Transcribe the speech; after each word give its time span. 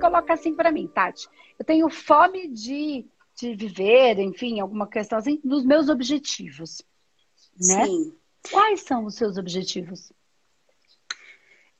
coloca 0.00 0.32
assim 0.32 0.54
para 0.54 0.72
mim, 0.72 0.88
Tati. 0.88 1.28
Eu 1.58 1.64
tenho 1.64 1.88
fome 1.88 2.48
de, 2.48 3.06
de 3.36 3.54
viver, 3.54 4.18
enfim, 4.18 4.60
alguma 4.60 4.88
questão 4.88 5.18
assim, 5.18 5.40
nos 5.44 5.64
meus 5.64 5.88
objetivos. 5.88 6.82
Né? 7.58 7.86
Sim. 7.86 8.16
Quais 8.50 8.82
são 8.82 9.04
os 9.04 9.14
seus 9.14 9.36
objetivos? 9.36 10.12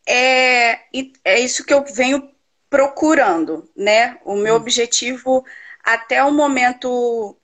É, 0.06 0.80
é 1.24 1.40
isso 1.40 1.64
que 1.64 1.72
eu 1.72 1.84
venho 1.84 2.30
procurando, 2.68 3.68
né? 3.76 4.18
O 4.24 4.36
meu 4.36 4.54
hum. 4.54 4.58
objetivo 4.58 5.44
até 5.82 6.22
o 6.22 6.32
momento 6.32 7.36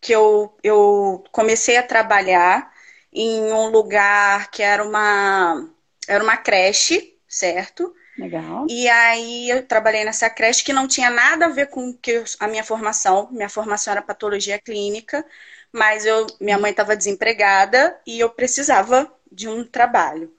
que 0.00 0.12
eu, 0.12 0.56
eu 0.62 1.24
comecei 1.32 1.76
a 1.76 1.82
trabalhar 1.82 2.72
em 3.12 3.52
um 3.52 3.68
lugar 3.68 4.50
que 4.50 4.62
era 4.62 4.84
uma, 4.84 5.68
era 6.06 6.22
uma 6.22 6.36
creche, 6.36 7.16
certo? 7.26 7.94
Legal. 8.18 8.66
E 8.68 8.88
aí 8.88 9.50
eu 9.50 9.66
trabalhei 9.66 10.04
nessa 10.04 10.30
creche 10.30 10.64
que 10.64 10.72
não 10.72 10.88
tinha 10.88 11.10
nada 11.10 11.46
a 11.46 11.50
ver 11.50 11.68
com 11.68 11.92
que 11.92 12.24
a 12.40 12.48
minha 12.48 12.64
formação. 12.64 13.28
Minha 13.30 13.48
formação 13.48 13.92
era 13.92 14.02
patologia 14.02 14.58
clínica, 14.58 15.24
mas 15.72 16.06
eu, 16.06 16.26
minha 16.40 16.58
mãe 16.58 16.70
estava 16.70 16.96
desempregada 16.96 17.98
e 18.06 18.18
eu 18.18 18.30
precisava 18.30 19.12
de 19.30 19.48
um 19.48 19.64
trabalho. 19.64 20.34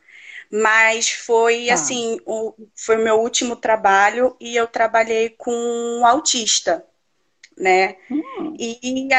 Mas 0.52 1.09
foi 1.12 1.70
ah. 1.70 1.73
assim, 1.76 2.20
o, 2.26 2.53
foi 2.76 2.98
o 2.98 3.03
meu 3.03 3.20
último 3.20 3.55
trabalho 3.55 4.36
e 4.39 4.55
eu 4.55 4.67
trabalhei 4.67 5.30
com 5.30 5.52
um 5.53 6.05
autista, 6.05 6.86
né? 7.57 7.95
Hum. 8.11 8.55
E, 8.59 9.09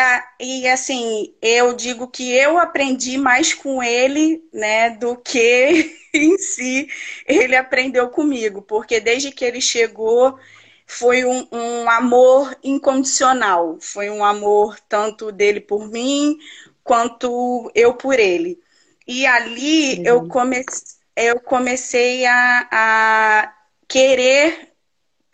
e 0.41 0.69
assim, 0.69 1.35
eu 1.43 1.75
digo 1.75 2.09
que 2.09 2.33
eu 2.33 2.59
aprendi 2.59 3.19
mais 3.19 3.53
com 3.53 3.83
ele, 3.83 4.45
né, 4.53 4.91
do 4.91 5.17
que 5.17 5.97
em 6.15 6.39
si 6.39 6.89
ele 7.27 7.57
aprendeu 7.57 8.09
comigo, 8.09 8.63
porque 8.63 9.01
desde 9.01 9.31
que 9.33 9.45
ele 9.45 9.61
chegou 9.61 10.39
foi 10.87 11.25
um, 11.25 11.47
um 11.53 11.91
amor 11.91 12.57
incondicional, 12.63 13.77
foi 13.81 14.09
um 14.09 14.25
amor 14.25 14.79
tanto 14.89 15.31
dele 15.31 15.61
por 15.61 15.89
mim 15.91 16.39
quanto 16.83 17.71
eu 17.75 17.95
por 17.95 18.19
ele. 18.19 18.59
E 19.07 19.27
ali 19.27 20.05
eu, 20.07 20.27
come, 20.27 20.65
eu 21.17 21.41
comecei 21.41 22.25
a, 22.25 22.69
a 22.71 23.55
querer 23.87 24.73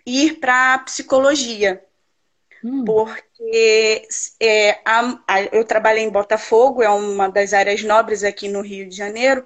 ir 0.06 0.38
para 0.40 0.74
a 0.74 0.78
psicologia. 0.78 1.82
Hum. 2.64 2.84
Porque 2.84 4.08
é, 4.40 4.80
a, 4.84 5.18
a, 5.28 5.42
eu 5.52 5.64
trabalhei 5.64 6.02
em 6.02 6.10
Botafogo, 6.10 6.82
é 6.82 6.88
uma 6.88 7.28
das 7.28 7.52
áreas 7.52 7.82
nobres 7.82 8.24
aqui 8.24 8.48
no 8.48 8.62
Rio 8.62 8.88
de 8.88 8.96
Janeiro, 8.96 9.44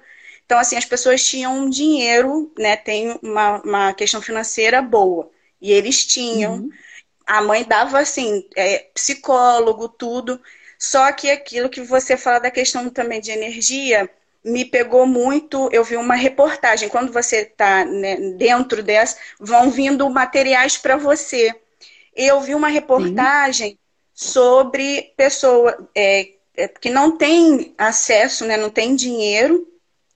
então, 0.49 0.57
assim, 0.57 0.75
as 0.77 0.85
pessoas 0.85 1.23
tinham 1.23 1.69
dinheiro, 1.69 2.51
né? 2.57 2.75
Tem 2.75 3.19
uma, 3.21 3.61
uma 3.61 3.93
questão 3.93 4.19
financeira 4.19 4.81
boa. 4.81 5.29
E 5.61 5.71
eles 5.71 6.03
tinham. 6.07 6.55
Uhum. 6.55 6.69
A 7.23 7.39
mãe 7.39 7.63
dava, 7.63 7.99
assim, 7.99 8.43
é, 8.55 8.79
psicólogo, 8.91 9.87
tudo. 9.87 10.41
Só 10.79 11.11
que 11.11 11.29
aquilo 11.29 11.69
que 11.69 11.81
você 11.81 12.17
fala 12.17 12.39
da 12.39 12.49
questão 12.49 12.89
também 12.89 13.21
de 13.21 13.29
energia 13.29 14.09
me 14.43 14.65
pegou 14.65 15.05
muito. 15.05 15.69
Eu 15.71 15.83
vi 15.83 15.95
uma 15.97 16.15
reportagem. 16.15 16.89
Quando 16.89 17.13
você 17.13 17.41
está 17.41 17.85
né, 17.85 18.15
dentro 18.35 18.81
dessa, 18.81 19.17
vão 19.39 19.69
vindo 19.69 20.09
materiais 20.09 20.79
para 20.79 20.97
você. 20.97 21.53
Eu 22.21 22.41
vi 22.41 22.53
uma 22.53 22.67
reportagem 22.67 23.79
sobre 24.13 25.13
pessoa 25.15 25.89
é, 25.95 26.33
é, 26.53 26.67
que 26.67 26.89
não 26.89 27.15
tem 27.15 27.73
acesso, 27.77 28.45
né, 28.45 28.57
não 28.57 28.69
tem 28.69 28.93
dinheiro 28.93 29.65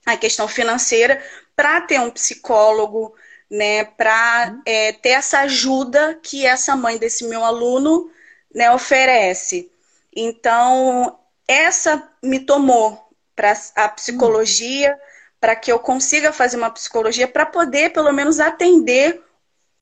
a 0.04 0.14
questão 0.14 0.46
financeira 0.46 1.22
para 1.56 1.80
ter 1.80 1.98
um 1.98 2.10
psicólogo, 2.10 3.14
né, 3.50 3.86
para 3.86 4.54
é, 4.66 4.92
ter 4.92 5.10
essa 5.10 5.40
ajuda 5.40 6.20
que 6.22 6.44
essa 6.44 6.76
mãe 6.76 6.98
desse 6.98 7.24
meu 7.24 7.42
aluno 7.42 8.10
né, 8.54 8.70
oferece. 8.70 9.72
Então, 10.14 11.18
essa 11.48 12.06
me 12.22 12.40
tomou 12.40 13.02
para 13.34 13.54
a 13.76 13.88
psicologia, 13.88 14.94
para 15.40 15.56
que 15.56 15.72
eu 15.72 15.78
consiga 15.78 16.34
fazer 16.34 16.58
uma 16.58 16.70
psicologia, 16.70 17.26
para 17.26 17.46
poder, 17.46 17.94
pelo 17.94 18.12
menos, 18.12 18.40
atender 18.40 19.24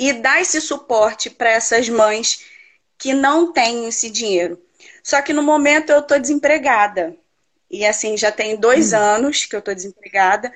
e 0.09 0.13
dar 0.13 0.41
esse 0.41 0.61
suporte 0.61 1.31
para 1.31 1.51
essas 1.51 1.89
mães 1.89 2.45
que 2.99 3.15
não 3.15 3.53
têm 3.53 3.87
esse 3.87 4.11
dinheiro. 4.11 4.61
Só 5.01 5.23
que 5.23 5.33
no 5.33 5.45
momento 5.45 5.91
eu 5.91 6.01
estou 6.01 6.19
desempregada. 6.19 7.17
E 7.71 7.87
assim, 7.87 8.17
já 8.17 8.33
tem 8.33 8.57
dois 8.57 8.93
hum. 8.93 8.97
anos 8.97 9.45
que 9.45 9.55
eu 9.55 9.61
estou 9.61 9.73
desempregada. 9.73 10.53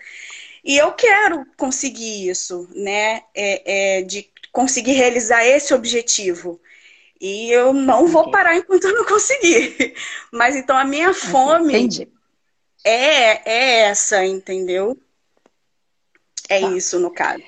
E 0.64 0.76
eu 0.76 0.90
quero 0.92 1.46
conseguir 1.56 2.28
isso, 2.28 2.68
né? 2.74 3.22
É, 3.32 3.98
é, 3.98 4.02
de 4.02 4.28
conseguir 4.50 4.94
realizar 4.94 5.46
esse 5.46 5.72
objetivo. 5.72 6.60
E 7.20 7.48
eu 7.52 7.72
não 7.72 8.08
vou 8.08 8.32
parar 8.32 8.56
enquanto 8.56 8.88
eu 8.88 8.94
não 8.94 9.04
conseguir. 9.04 9.94
Mas 10.32 10.56
então 10.56 10.76
a 10.76 10.84
minha 10.84 11.14
fome 11.14 12.08
é, 12.84 13.48
é 13.48 13.80
essa, 13.82 14.24
entendeu? 14.26 14.98
É 16.48 16.60
tá. 16.60 16.70
isso 16.72 16.98
no 16.98 17.12
caso. 17.12 17.44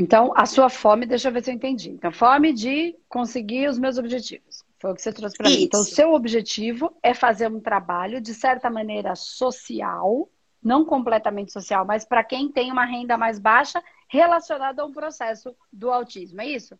Então, 0.00 0.32
a 0.34 0.46
sua 0.46 0.70
fome, 0.70 1.04
deixa 1.04 1.28
eu 1.28 1.32
ver 1.32 1.44
se 1.44 1.50
eu 1.50 1.54
entendi. 1.54 1.90
Então, 1.90 2.10
fome 2.10 2.54
de 2.54 2.96
conseguir 3.06 3.68
os 3.68 3.78
meus 3.78 3.98
objetivos. 3.98 4.64
Foi 4.78 4.92
o 4.92 4.94
que 4.94 5.02
você 5.02 5.12
trouxe 5.12 5.36
para 5.36 5.50
mim. 5.50 5.64
Então, 5.64 5.82
o 5.82 5.84
seu 5.84 6.14
objetivo 6.14 6.96
é 7.02 7.12
fazer 7.12 7.48
um 7.48 7.60
trabalho, 7.60 8.18
de 8.18 8.32
certa 8.32 8.70
maneira, 8.70 9.14
social, 9.14 10.26
não 10.62 10.86
completamente 10.86 11.52
social, 11.52 11.84
mas 11.84 12.02
para 12.06 12.24
quem 12.24 12.50
tem 12.50 12.72
uma 12.72 12.86
renda 12.86 13.18
mais 13.18 13.38
baixa 13.38 13.82
relacionada 14.08 14.80
a 14.80 14.86
um 14.86 14.92
processo 14.92 15.54
do 15.70 15.90
autismo, 15.90 16.40
é 16.40 16.46
isso? 16.46 16.78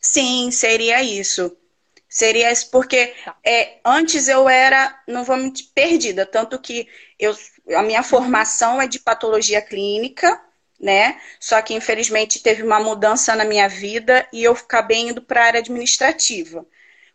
Sim, 0.00 0.52
seria 0.52 1.02
isso. 1.02 1.56
Seria 2.08 2.52
isso, 2.52 2.70
porque 2.70 3.16
tá. 3.24 3.36
é, 3.44 3.80
antes 3.84 4.28
eu 4.28 4.48
era, 4.48 4.96
não 5.08 5.24
vou 5.24 5.36
mentir, 5.36 5.70
perdida. 5.74 6.24
Tanto 6.24 6.56
que 6.60 6.86
eu, 7.18 7.34
a 7.74 7.82
minha 7.82 8.04
formação 8.04 8.80
é 8.80 8.86
de 8.86 9.00
patologia 9.00 9.60
clínica, 9.60 10.40
né? 10.82 11.20
Só 11.40 11.62
que 11.62 11.74
infelizmente 11.74 12.42
teve 12.42 12.62
uma 12.62 12.80
mudança 12.80 13.34
na 13.36 13.44
minha 13.44 13.68
vida 13.68 14.26
e 14.32 14.44
eu 14.44 14.52
acabei 14.52 14.98
indo 14.98 15.22
para 15.22 15.42
a 15.42 15.46
área 15.46 15.60
administrativa. 15.60 16.66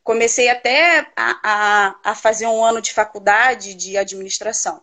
Comecei 0.03 0.49
até 0.49 1.07
a, 1.15 1.39
a, 1.43 2.11
a 2.11 2.15
fazer 2.15 2.47
um 2.47 2.63
ano 2.63 2.81
de 2.81 2.93
faculdade 2.93 3.73
de 3.75 3.97
administração. 3.97 4.81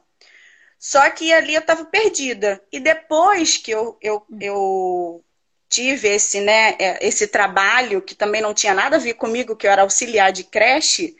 Só 0.78 1.08
que 1.10 1.32
ali 1.32 1.54
eu 1.54 1.60
estava 1.60 1.84
perdida. 1.86 2.62
E 2.70 2.78
depois 2.78 3.56
que 3.56 3.70
eu, 3.70 3.96
eu, 4.02 4.26
eu 4.40 5.24
tive 5.68 6.08
esse, 6.08 6.40
né, 6.40 6.76
é, 6.78 7.06
esse 7.06 7.26
trabalho, 7.26 8.02
que 8.02 8.14
também 8.14 8.42
não 8.42 8.52
tinha 8.54 8.74
nada 8.74 8.96
a 8.96 8.98
ver 9.00 9.14
comigo, 9.14 9.56
que 9.56 9.66
eu 9.66 9.70
era 9.70 9.82
auxiliar 9.82 10.30
de 10.32 10.44
creche, 10.44 11.16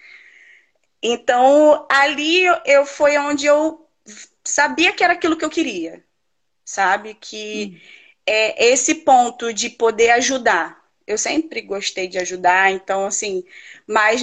então 1.02 1.86
ali 1.91 2.44
eu 2.66 2.86
foi 2.86 3.16
onde 3.19 3.46
eu 3.46 3.86
sabia 4.44 4.92
que 4.92 5.02
era 5.04 5.14
aquilo 5.14 5.36
que 5.36 5.44
eu 5.44 5.50
queria. 5.50 6.04
Sabe? 6.64 7.14
Que 7.14 7.75
hum. 7.75 7.80
é 8.26 8.66
esse 8.66 8.97
ponto 8.97 9.52
de 9.52 9.70
poder 9.70 10.10
ajudar. 10.10 10.82
Eu 11.06 11.19
sempre 11.19 11.60
gostei 11.60 12.08
de 12.08 12.19
ajudar, 12.19 12.72
então 12.72 13.04
assim, 13.04 13.44
mas 13.86 14.22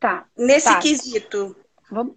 tá, 0.00 0.26
nesse 0.36 0.66
tá. 0.66 0.80
quesito. 0.80 1.56
Vamos, 1.90 2.16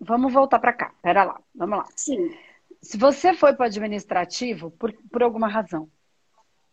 vamos 0.00 0.32
voltar 0.32 0.60
para 0.60 0.72
cá. 0.72 0.94
Pera 1.02 1.24
lá, 1.24 1.40
vamos 1.54 1.78
lá. 1.78 1.86
Sim. 1.96 2.32
Se 2.80 2.96
você 2.96 3.34
foi 3.34 3.52
para 3.54 3.64
o 3.64 3.66
administrativo, 3.66 4.70
por, 4.70 4.92
por 5.10 5.22
alguma 5.22 5.48
razão. 5.48 5.90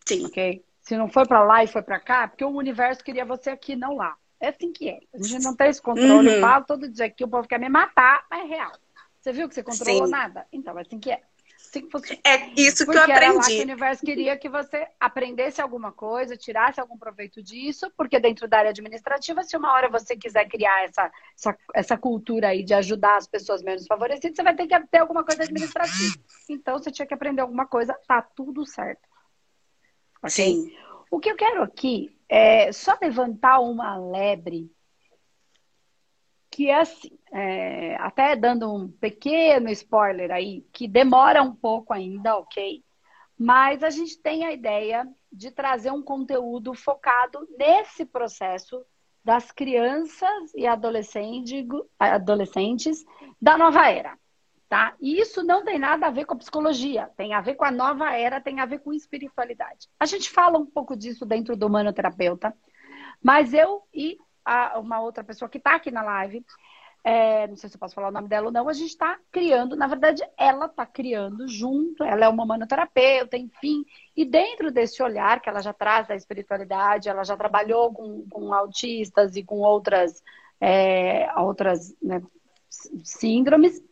Sim. 0.06 0.26
Ok? 0.26 0.64
Se 0.80 0.96
não 0.96 1.08
foi 1.08 1.26
para 1.26 1.44
lá 1.44 1.62
e 1.62 1.66
foi 1.66 1.82
para 1.82 2.00
cá, 2.00 2.28
porque 2.28 2.44
o 2.44 2.48
universo 2.48 3.04
queria 3.04 3.24
você 3.24 3.50
aqui, 3.50 3.76
não 3.76 3.96
lá. 3.96 4.16
É 4.40 4.48
assim 4.48 4.72
que 4.72 4.88
é. 4.88 5.00
A 5.12 5.22
gente 5.22 5.44
não 5.44 5.54
tem 5.54 5.68
esse 5.68 5.82
controle. 5.82 6.28
Uhum. 6.28 6.34
Eu 6.34 6.40
falo 6.40 6.64
todo 6.64 6.88
dia 6.88 7.10
que 7.10 7.24
o 7.24 7.28
povo 7.28 7.48
quer 7.48 7.58
me 7.58 7.68
matar, 7.68 8.24
mas 8.30 8.44
é 8.44 8.46
real. 8.46 8.72
Você 9.20 9.32
viu 9.32 9.48
que 9.48 9.54
você 9.54 9.62
controlou 9.62 10.06
Sim. 10.06 10.12
nada? 10.12 10.46
Então, 10.52 10.78
é 10.78 10.82
assim 10.82 10.98
que 10.98 11.10
é. 11.10 11.20
Assim 11.68 11.88
fosse... 11.90 12.18
É 12.24 12.48
isso 12.56 12.86
que 12.86 12.96
eu 12.96 13.02
aprendi. 13.02 13.46
Que 13.46 13.58
o 13.58 13.62
universo 13.62 14.04
queria 14.04 14.36
que 14.36 14.48
você 14.48 14.88
aprendesse 14.98 15.60
alguma 15.60 15.92
coisa, 15.92 16.36
tirasse 16.36 16.80
algum 16.80 16.96
proveito 16.96 17.42
disso, 17.42 17.92
porque 17.96 18.18
dentro 18.18 18.48
da 18.48 18.58
área 18.58 18.70
administrativa, 18.70 19.42
se 19.42 19.56
uma 19.56 19.72
hora 19.72 19.88
você 19.88 20.16
quiser 20.16 20.48
criar 20.48 20.84
essa, 20.84 21.12
essa, 21.36 21.58
essa 21.74 21.98
cultura 21.98 22.48
aí 22.48 22.64
de 22.64 22.72
ajudar 22.72 23.16
as 23.16 23.26
pessoas 23.26 23.62
menos 23.62 23.86
favorecidas, 23.86 24.34
você 24.34 24.42
vai 24.42 24.56
ter 24.56 24.66
que 24.66 24.86
ter 24.86 24.98
alguma 24.98 25.22
coisa 25.22 25.42
administrativa. 25.42 26.16
Então, 26.48 26.78
você 26.78 26.90
tinha 26.90 27.06
que 27.06 27.14
aprender 27.14 27.42
alguma 27.42 27.66
coisa, 27.66 27.94
tá 28.06 28.22
tudo 28.22 28.64
certo. 28.64 29.06
Okay? 30.22 30.30
Sim. 30.30 30.72
O 31.10 31.20
que 31.20 31.30
eu 31.30 31.36
quero 31.36 31.62
aqui 31.62 32.10
é 32.28 32.72
só 32.72 32.96
levantar 33.00 33.60
uma 33.60 33.96
lebre 33.96 34.70
que 36.58 36.68
é 36.68 36.80
assim, 36.80 37.16
é, 37.32 37.94
até 38.00 38.34
dando 38.34 38.74
um 38.74 38.90
pequeno 38.90 39.70
spoiler 39.70 40.32
aí, 40.32 40.66
que 40.72 40.88
demora 40.88 41.40
um 41.40 41.54
pouco 41.54 41.92
ainda, 41.92 42.36
ok? 42.36 42.82
Mas 43.38 43.84
a 43.84 43.90
gente 43.90 44.20
tem 44.20 44.44
a 44.44 44.50
ideia 44.50 45.06
de 45.32 45.52
trazer 45.52 45.92
um 45.92 46.02
conteúdo 46.02 46.74
focado 46.74 47.46
nesse 47.56 48.04
processo 48.04 48.84
das 49.24 49.52
crianças 49.52 50.52
e 50.52 50.66
adolescentes, 50.66 51.64
da 53.40 53.56
nova 53.56 53.88
era. 53.88 54.18
tá? 54.68 54.96
E 55.00 55.20
isso 55.20 55.44
não 55.44 55.64
tem 55.64 55.78
nada 55.78 56.08
a 56.08 56.10
ver 56.10 56.24
com 56.24 56.34
a 56.34 56.38
psicologia, 56.38 57.08
tem 57.16 57.34
a 57.34 57.40
ver 57.40 57.54
com 57.54 57.66
a 57.66 57.70
nova 57.70 58.12
era, 58.16 58.40
tem 58.40 58.58
a 58.58 58.66
ver 58.66 58.80
com 58.80 58.92
espiritualidade. 58.92 59.86
A 60.00 60.06
gente 60.06 60.28
fala 60.28 60.58
um 60.58 60.66
pouco 60.66 60.96
disso 60.96 61.24
dentro 61.24 61.56
do 61.56 61.70
manoterapeuta, 61.70 62.52
mas 63.22 63.54
eu 63.54 63.84
e 63.94 64.18
a, 64.44 64.78
uma 64.78 65.00
outra 65.00 65.24
pessoa 65.24 65.48
que 65.48 65.58
está 65.58 65.74
aqui 65.74 65.90
na 65.90 66.02
live, 66.02 66.44
é, 67.04 67.46
não 67.46 67.56
sei 67.56 67.70
se 67.70 67.76
eu 67.76 67.80
posso 67.80 67.94
falar 67.94 68.08
o 68.08 68.12
nome 68.12 68.28
dela 68.28 68.46
ou 68.46 68.52
não, 68.52 68.68
a 68.68 68.72
gente 68.72 68.90
está 68.90 69.18
criando, 69.30 69.76
na 69.76 69.86
verdade, 69.86 70.22
ela 70.36 70.66
está 70.66 70.84
criando 70.84 71.46
junto, 71.48 72.02
ela 72.02 72.26
é 72.26 72.28
uma 72.28 72.44
manoterapeuta, 72.44 73.36
enfim, 73.36 73.84
e 74.16 74.24
dentro 74.24 74.70
desse 74.70 75.02
olhar 75.02 75.40
que 75.40 75.48
ela 75.48 75.62
já 75.62 75.72
traz 75.72 76.06
da 76.06 76.16
espiritualidade, 76.16 77.08
ela 77.08 77.24
já 77.24 77.36
trabalhou 77.36 77.92
com, 77.92 78.26
com 78.28 78.52
autistas 78.52 79.36
e 79.36 79.44
com 79.44 79.60
outras, 79.60 80.22
é, 80.60 81.32
outras 81.40 81.96
né, 82.02 82.20
síndromes, 83.04 83.82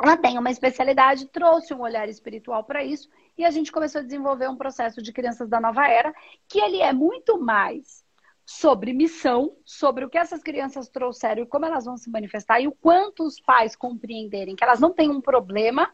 ela 0.00 0.16
tem 0.16 0.38
uma 0.38 0.50
especialidade, 0.50 1.26
trouxe 1.26 1.74
um 1.74 1.80
olhar 1.80 2.08
espiritual 2.08 2.62
para 2.62 2.84
isso, 2.84 3.10
e 3.36 3.44
a 3.44 3.50
gente 3.50 3.72
começou 3.72 4.00
a 4.00 4.04
desenvolver 4.04 4.48
um 4.48 4.56
processo 4.56 5.02
de 5.02 5.12
crianças 5.12 5.48
da 5.48 5.60
nova 5.60 5.88
era, 5.88 6.14
que 6.48 6.60
ele 6.60 6.80
é 6.80 6.92
muito 6.92 7.38
mais 7.38 8.06
sobre 8.50 8.94
missão, 8.94 9.54
sobre 9.62 10.06
o 10.06 10.08
que 10.08 10.16
essas 10.16 10.42
crianças 10.42 10.88
trouxeram 10.88 11.42
e 11.42 11.46
como 11.46 11.66
elas 11.66 11.84
vão 11.84 11.98
se 11.98 12.08
manifestar, 12.08 12.58
e 12.58 12.66
o 12.66 12.72
quanto 12.72 13.22
os 13.22 13.38
pais 13.38 13.76
compreenderem 13.76 14.56
que 14.56 14.64
elas 14.64 14.80
não 14.80 14.90
têm 14.90 15.10
um 15.10 15.20
problema. 15.20 15.92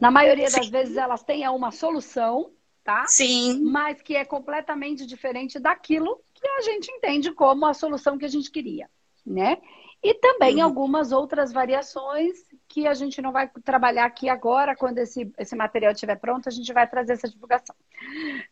Na 0.00 0.10
maioria 0.10 0.50
das 0.50 0.64
Sim. 0.64 0.70
vezes 0.70 0.96
elas 0.96 1.22
têm 1.22 1.46
uma 1.46 1.70
solução, 1.70 2.50
tá? 2.82 3.04
Sim. 3.06 3.60
Mas 3.62 4.00
que 4.00 4.16
é 4.16 4.24
completamente 4.24 5.04
diferente 5.04 5.58
daquilo 5.58 6.18
que 6.32 6.48
a 6.48 6.62
gente 6.62 6.90
entende 6.90 7.30
como 7.30 7.66
a 7.66 7.74
solução 7.74 8.16
que 8.16 8.24
a 8.24 8.28
gente 8.28 8.50
queria, 8.50 8.88
né? 9.24 9.58
E 10.04 10.12
também 10.12 10.56
uhum. 10.56 10.64
algumas 10.64 11.12
outras 11.12 11.50
variações 11.50 12.44
que 12.68 12.86
a 12.86 12.92
gente 12.92 13.22
não 13.22 13.32
vai 13.32 13.48
trabalhar 13.64 14.04
aqui 14.04 14.28
agora, 14.28 14.76
quando 14.76 14.98
esse, 14.98 15.32
esse 15.38 15.56
material 15.56 15.92
estiver 15.92 16.16
pronto, 16.16 16.46
a 16.46 16.52
gente 16.52 16.70
vai 16.74 16.86
trazer 16.86 17.14
essa 17.14 17.26
divulgação. 17.26 17.74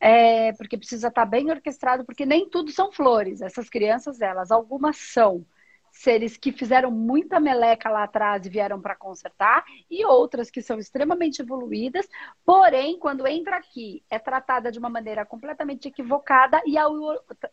É, 0.00 0.54
porque 0.54 0.78
precisa 0.78 1.08
estar 1.08 1.26
bem 1.26 1.50
orquestrado, 1.50 2.06
porque 2.06 2.24
nem 2.24 2.48
tudo 2.48 2.70
são 2.70 2.90
flores. 2.90 3.42
Essas 3.42 3.68
crianças, 3.68 4.22
elas, 4.22 4.50
algumas 4.50 4.96
são 4.96 5.44
seres 5.92 6.38
que 6.38 6.50
fizeram 6.50 6.90
muita 6.90 7.38
meleca 7.38 7.90
lá 7.90 8.04
atrás 8.04 8.46
e 8.46 8.48
vieram 8.48 8.80
para 8.80 8.96
consertar, 8.96 9.62
e 9.90 10.04
outras 10.06 10.50
que 10.50 10.62
são 10.62 10.78
extremamente 10.78 11.42
evoluídas, 11.42 12.08
porém, 12.44 12.98
quando 12.98 13.26
entra 13.26 13.58
aqui, 13.58 14.02
é 14.10 14.18
tratada 14.18 14.72
de 14.72 14.78
uma 14.78 14.88
maneira 14.88 15.26
completamente 15.26 15.86
equivocada, 15.86 16.60
e 16.66 16.78
ao, 16.78 16.94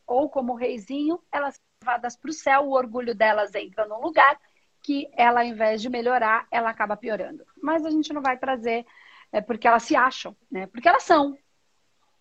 ou 0.07 0.29
como 0.29 0.55
reizinho, 0.55 1.19
elas 1.31 1.55
são 1.55 1.63
levadas 1.83 2.15
para 2.15 2.29
o 2.29 2.33
céu, 2.33 2.61
o 2.61 2.71
orgulho 2.71 3.13
delas 3.13 3.53
entra 3.53 3.85
num 3.85 3.99
lugar 4.01 4.39
que 4.81 5.09
ela, 5.13 5.41
ao 5.41 5.45
invés 5.45 5.81
de 5.81 5.89
melhorar, 5.89 6.47
ela 6.49 6.69
acaba 6.69 6.95
piorando. 6.95 7.45
Mas 7.61 7.85
a 7.85 7.91
gente 7.91 8.13
não 8.13 8.21
vai 8.21 8.37
trazer, 8.37 8.85
é, 9.33 9.41
porque 9.41 9.67
elas 9.67 9.83
se 9.83 9.97
acham, 9.97 10.35
né? 10.49 10.65
Porque 10.67 10.87
elas 10.87 11.03
são, 11.03 11.37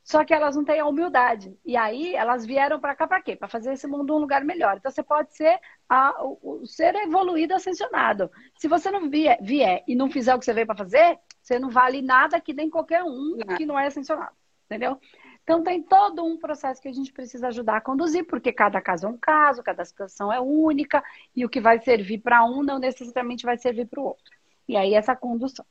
só 0.09 0.25
que 0.25 0.33
elas 0.33 0.57
não 0.57 0.65
têm 0.65 0.81
a 0.81 0.87
humildade. 0.87 1.55
E 1.67 1.77
aí 1.77 2.15
elas 2.15 2.47
vieram 2.47 2.81
para 2.81 2.97
cá 2.97 3.07
para 3.07 3.21
quê? 3.21 3.37
Para 3.37 3.47
fazer 3.47 3.75
esse 3.75 3.87
mundo 3.87 4.17
um 4.17 4.19
lugar 4.19 4.43
melhor. 4.43 4.79
Então 4.79 4.91
você 4.91 5.03
pode 5.03 5.35
ser 5.37 5.61
a, 5.87 6.25
o, 6.25 6.63
o 6.63 6.67
ser 6.67 6.95
evoluído, 6.95 7.55
ascensionado. 7.55 8.31
Se 8.57 8.67
você 8.67 8.91
não 8.91 9.11
vier, 9.11 9.39
vier, 9.43 9.85
e 9.87 9.95
não 9.95 10.11
fizer 10.11 10.35
o 10.35 10.39
que 10.39 10.47
você 10.47 10.55
veio 10.55 10.67
para 10.67 10.79
fazer, 10.79 11.19
você 11.43 11.59
não 11.59 11.69
vale 11.69 12.01
nada 12.01 12.41
que 12.41 12.55
nem 12.55 12.71
qualquer 12.71 13.05
um 13.05 13.37
que 13.59 13.67
não 13.67 13.79
é 13.79 13.87
ascensionado. 13.87 14.35
Entendeu? 14.65 14.99
Então 15.43 15.63
tem 15.63 15.83
todo 15.83 16.25
um 16.25 16.39
processo 16.39 16.81
que 16.81 16.89
a 16.89 16.93
gente 16.93 17.13
precisa 17.13 17.49
ajudar 17.49 17.77
a 17.77 17.83
conduzir, 17.83 18.27
porque 18.27 18.51
cada 18.51 18.81
caso 18.81 19.07
é 19.07 19.11
um 19.11 19.19
caso, 19.19 19.63
cada 19.63 19.85
situação 19.85 20.33
é 20.33 20.41
única, 20.41 21.05
e 21.37 21.45
o 21.45 21.51
que 21.51 21.61
vai 21.61 21.81
servir 21.81 22.19
para 22.19 22.47
um 22.47 22.63
não 22.63 22.79
necessariamente 22.79 23.45
vai 23.45 23.59
servir 23.59 23.87
para 23.87 24.01
o 24.01 24.05
outro. 24.05 24.39
E 24.67 24.75
aí 24.75 24.95
essa 24.95 25.15
condução. 25.15 25.67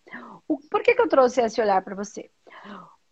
O, 0.47 0.59
por 0.69 0.83
que, 0.83 0.93
que 0.93 1.01
eu 1.01 1.09
trouxe 1.09 1.41
esse 1.41 1.59
olhar 1.59 1.81
para 1.83 1.95
você? 1.95 2.29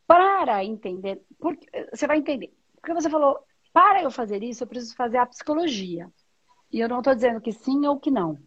Para 0.07 0.63
entender, 0.63 1.21
porque, 1.39 1.67
você 1.91 2.07
vai 2.07 2.17
entender. 2.17 2.53
Porque 2.75 2.93
você 2.93 3.09
falou, 3.09 3.39
para 3.73 4.03
eu 4.03 4.11
fazer 4.11 4.43
isso, 4.43 4.63
eu 4.63 4.67
preciso 4.67 4.95
fazer 4.95 5.17
a 5.17 5.25
psicologia. 5.25 6.11
E 6.71 6.79
eu 6.79 6.89
não 6.89 6.99
estou 6.99 7.15
dizendo 7.15 7.41
que 7.41 7.51
sim 7.51 7.85
ou 7.87 7.99
que 7.99 8.11
não. 8.11 8.37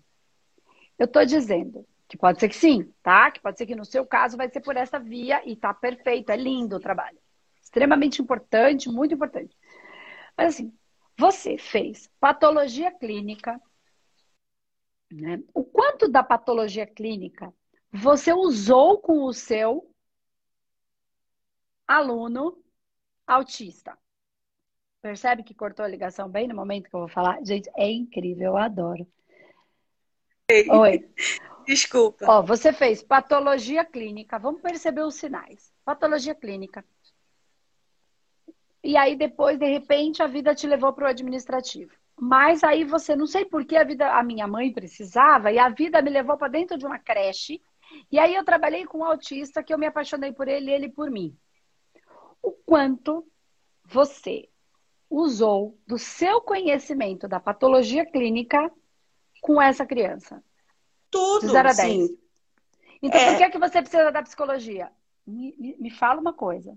Eu 0.98 1.06
estou 1.06 1.24
dizendo 1.24 1.86
que 2.08 2.16
pode 2.16 2.40
ser 2.40 2.48
que 2.48 2.56
sim, 2.56 2.92
tá? 3.02 3.30
Que 3.30 3.40
pode 3.40 3.58
ser 3.58 3.66
que 3.66 3.76
no 3.76 3.84
seu 3.84 4.06
caso 4.06 4.36
vai 4.36 4.48
ser 4.48 4.60
por 4.60 4.76
essa 4.76 4.98
via 4.98 5.42
e 5.48 5.54
tá 5.56 5.74
perfeito, 5.74 6.30
é 6.30 6.36
lindo 6.36 6.76
o 6.76 6.80
trabalho. 6.80 7.18
Extremamente 7.62 8.22
importante, 8.22 8.88
muito 8.88 9.14
importante. 9.14 9.56
Mas 10.36 10.54
assim, 10.54 10.72
você 11.16 11.58
fez 11.58 12.10
patologia 12.18 12.90
clínica, 12.90 13.60
né? 15.10 15.42
O 15.52 15.64
quanto 15.64 16.08
da 16.08 16.22
patologia 16.22 16.86
clínica 16.86 17.52
você 17.92 18.32
usou 18.32 18.98
com 18.98 19.24
o 19.24 19.32
seu 19.32 19.87
aluno 21.88 22.62
autista. 23.26 23.98
Percebe 25.00 25.42
que 25.42 25.54
cortou 25.54 25.84
a 25.84 25.88
ligação 25.88 26.28
bem 26.28 26.46
no 26.46 26.54
momento 26.54 26.90
que 26.90 26.94
eu 26.94 27.00
vou 27.00 27.08
falar? 27.08 27.42
Gente, 27.42 27.70
é 27.74 27.90
incrível, 27.90 28.48
eu 28.48 28.56
adoro. 28.58 29.06
Ei. 30.50 30.68
Oi. 30.70 31.08
Desculpa. 31.66 32.24
Ó, 32.26 32.42
você 32.42 32.72
fez 32.72 33.02
patologia 33.02 33.84
clínica, 33.84 34.38
vamos 34.38 34.60
perceber 34.60 35.02
os 35.02 35.14
sinais. 35.14 35.72
Patologia 35.84 36.34
clínica. 36.34 36.84
E 38.82 38.96
aí 38.96 39.16
depois, 39.16 39.58
de 39.58 39.66
repente, 39.66 40.22
a 40.22 40.26
vida 40.26 40.54
te 40.54 40.66
levou 40.66 40.92
para 40.92 41.04
o 41.04 41.08
administrativo. 41.08 41.92
Mas 42.18 42.64
aí 42.64 42.84
você, 42.84 43.14
não 43.14 43.26
sei 43.26 43.44
por 43.44 43.64
que 43.64 43.76
a 43.76 43.84
vida, 43.84 44.12
a 44.12 44.22
minha 44.22 44.46
mãe 44.46 44.72
precisava, 44.72 45.52
e 45.52 45.58
a 45.58 45.68
vida 45.68 46.02
me 46.02 46.10
levou 46.10 46.36
para 46.36 46.48
dentro 46.48 46.76
de 46.78 46.86
uma 46.86 46.98
creche. 46.98 47.60
E 48.10 48.18
aí 48.18 48.34
eu 48.34 48.44
trabalhei 48.44 48.84
com 48.86 48.98
um 48.98 49.04
autista 49.04 49.62
que 49.62 49.72
eu 49.72 49.78
me 49.78 49.86
apaixonei 49.86 50.32
por 50.32 50.48
ele 50.48 50.70
e 50.70 50.74
ele 50.74 50.88
por 50.88 51.10
mim 51.10 51.36
o 52.48 52.52
quanto 52.64 53.26
você 53.84 54.48
usou 55.10 55.78
do 55.86 55.98
seu 55.98 56.40
conhecimento 56.40 57.28
da 57.28 57.38
patologia 57.38 58.04
clínica 58.04 58.70
com 59.40 59.60
essa 59.60 59.86
criança. 59.86 60.42
Tudo. 61.10 61.46
De 61.46 61.52
0 61.52 61.68
a 61.68 61.72
10. 61.72 61.76
Sim. 61.76 62.18
Então, 63.02 63.20
é... 63.20 63.30
por 63.30 63.36
que, 63.36 63.44
é 63.44 63.50
que 63.50 63.58
você 63.58 63.80
precisa 63.80 64.10
da 64.10 64.22
psicologia? 64.22 64.90
Me, 65.26 65.54
me, 65.58 65.76
me 65.78 65.90
fala 65.90 66.20
uma 66.20 66.32
coisa. 66.32 66.76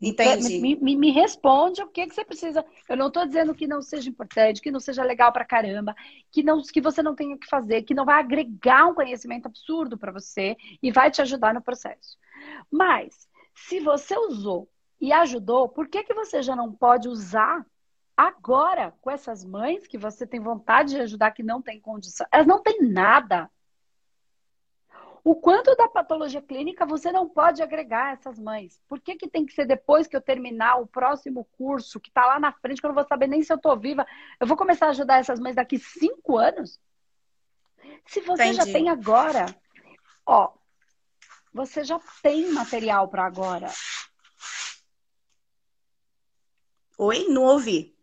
Entendi. 0.00 0.60
Me, 0.60 0.76
me, 0.76 0.96
me, 0.96 1.10
responde 1.10 1.82
o 1.82 1.88
que, 1.88 2.06
que 2.06 2.14
você 2.14 2.24
precisa. 2.24 2.64
Eu 2.88 2.96
não 2.96 3.08
estou 3.08 3.26
dizendo 3.26 3.52
que 3.52 3.66
não 3.66 3.82
seja 3.82 4.08
importante, 4.08 4.60
que 4.60 4.70
não 4.70 4.78
seja 4.78 5.02
legal 5.02 5.32
pra 5.32 5.44
caramba, 5.44 5.94
que, 6.30 6.40
não, 6.42 6.62
que 6.62 6.80
você 6.80 7.02
não 7.02 7.16
tenha 7.16 7.36
que 7.36 7.48
fazer, 7.48 7.82
que 7.82 7.94
não 7.94 8.04
vai 8.04 8.20
agregar 8.20 8.86
um 8.86 8.94
conhecimento 8.94 9.46
absurdo 9.46 9.98
para 9.98 10.12
você 10.12 10.56
e 10.80 10.92
vai 10.92 11.10
te 11.10 11.20
ajudar 11.20 11.52
no 11.52 11.60
processo. 11.60 12.16
Mas 12.70 13.28
se 13.66 13.80
você 13.80 14.16
usou 14.16 14.68
e 15.00 15.12
ajudou, 15.12 15.68
por 15.68 15.88
que, 15.88 16.04
que 16.04 16.14
você 16.14 16.42
já 16.42 16.54
não 16.54 16.72
pode 16.72 17.08
usar 17.08 17.64
agora 18.16 18.92
com 19.00 19.10
essas 19.10 19.44
mães 19.44 19.86
que 19.86 19.98
você 19.98 20.26
tem 20.26 20.40
vontade 20.40 20.90
de 20.90 21.00
ajudar, 21.00 21.32
que 21.32 21.42
não 21.42 21.60
tem 21.60 21.80
condição? 21.80 22.26
Elas 22.30 22.46
não 22.46 22.62
têm 22.62 22.82
nada. 22.82 23.50
O 25.24 25.34
quanto 25.34 25.74
da 25.76 25.88
patologia 25.88 26.40
clínica 26.40 26.86
você 26.86 27.12
não 27.12 27.28
pode 27.28 27.62
agregar 27.62 28.14
essas 28.14 28.38
mães? 28.38 28.80
Por 28.88 29.00
que, 29.00 29.16
que 29.16 29.28
tem 29.28 29.44
que 29.44 29.52
ser 29.52 29.66
depois 29.66 30.06
que 30.06 30.16
eu 30.16 30.20
terminar 30.20 30.76
o 30.76 30.86
próximo 30.86 31.46
curso, 31.58 32.00
que 32.00 32.08
está 32.08 32.26
lá 32.26 32.40
na 32.40 32.52
frente, 32.52 32.80
que 32.80 32.86
eu 32.86 32.88
não 32.88 32.94
vou 32.94 33.06
saber 33.06 33.26
nem 33.26 33.42
se 33.42 33.52
eu 33.52 33.56
estou 33.56 33.76
viva? 33.76 34.06
Eu 34.40 34.46
vou 34.46 34.56
começar 34.56 34.86
a 34.86 34.90
ajudar 34.90 35.18
essas 35.18 35.38
mães 35.38 35.56
daqui 35.56 35.78
cinco 35.78 36.38
anos? 36.38 36.80
Se 38.06 38.20
você 38.20 38.44
Entendi. 38.44 38.56
já 38.56 38.64
tem 38.64 38.88
agora, 38.88 39.54
ó, 40.24 40.52
você 41.52 41.84
já 41.84 42.00
tem 42.22 42.52
material 42.52 43.08
para 43.08 43.24
agora. 43.24 43.68
Oi? 46.96 47.28
Não 47.28 47.44
ouvi. 47.44 47.96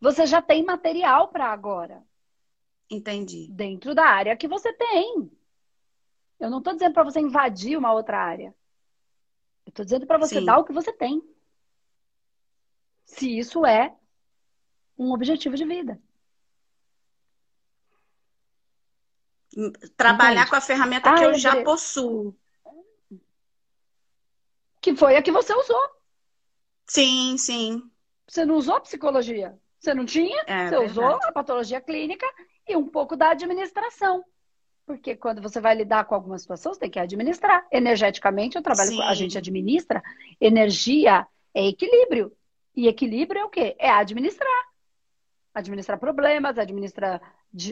Você 0.00 0.26
já 0.26 0.40
tem 0.40 0.64
material 0.64 1.28
para 1.28 1.46
agora. 1.52 2.02
Entendi. 2.90 3.46
Dentro 3.50 3.94
da 3.94 4.04
área 4.04 4.36
que 4.36 4.48
você 4.48 4.72
tem. 4.72 5.30
Eu 6.38 6.50
não 6.50 6.58
estou 6.58 6.72
dizendo 6.72 6.94
para 6.94 7.04
você 7.04 7.20
invadir 7.20 7.76
uma 7.76 7.92
outra 7.92 8.18
área. 8.18 8.54
Eu 9.66 9.70
estou 9.70 9.84
dizendo 9.84 10.06
para 10.06 10.18
você 10.18 10.40
Sim. 10.40 10.44
dar 10.44 10.58
o 10.58 10.64
que 10.64 10.72
você 10.72 10.92
tem. 10.92 11.22
Se 13.04 13.38
isso 13.38 13.64
é 13.66 13.94
um 14.98 15.12
objetivo 15.12 15.54
de 15.54 15.64
vida. 15.64 16.00
Trabalhar 19.96 20.32
Entendi. 20.32 20.50
com 20.50 20.56
a 20.56 20.60
ferramenta 20.60 21.10
ah, 21.10 21.14
que 21.14 21.24
eu 21.24 21.34
já 21.34 21.62
possuo. 21.62 22.36
Que 24.80 24.94
foi 24.94 25.16
a 25.16 25.22
que 25.22 25.32
você 25.32 25.52
usou. 25.52 25.82
Sim, 26.86 27.36
sim. 27.36 27.82
Você 28.26 28.44
não 28.44 28.54
usou 28.54 28.80
psicologia. 28.80 29.58
Você 29.78 29.94
não 29.94 30.04
tinha, 30.04 30.42
é, 30.46 30.68
você 30.68 30.78
verdade. 30.78 30.90
usou 30.90 31.18
a 31.24 31.32
patologia 31.32 31.80
clínica 31.80 32.26
e 32.68 32.76
um 32.76 32.86
pouco 32.86 33.16
da 33.16 33.30
administração. 33.30 34.24
Porque 34.86 35.16
quando 35.16 35.40
você 35.40 35.60
vai 35.60 35.74
lidar 35.74 36.04
com 36.04 36.14
alguma 36.14 36.38
situação, 36.38 36.74
você 36.74 36.80
tem 36.80 36.90
que 36.90 36.98
administrar. 36.98 37.66
Energeticamente, 37.72 38.56
eu 38.56 38.62
trabalho 38.62 38.94
com, 38.96 39.02
a 39.02 39.14
gente 39.14 39.38
administra. 39.38 40.02
Energia 40.40 41.26
é 41.54 41.66
equilíbrio. 41.66 42.32
E 42.76 42.88
equilíbrio 42.88 43.40
é 43.40 43.44
o 43.44 43.48
quê? 43.48 43.76
É 43.78 43.90
administrar. 43.90 44.68
Administrar 45.54 45.98
problemas, 45.98 46.58
administrar 46.58 47.20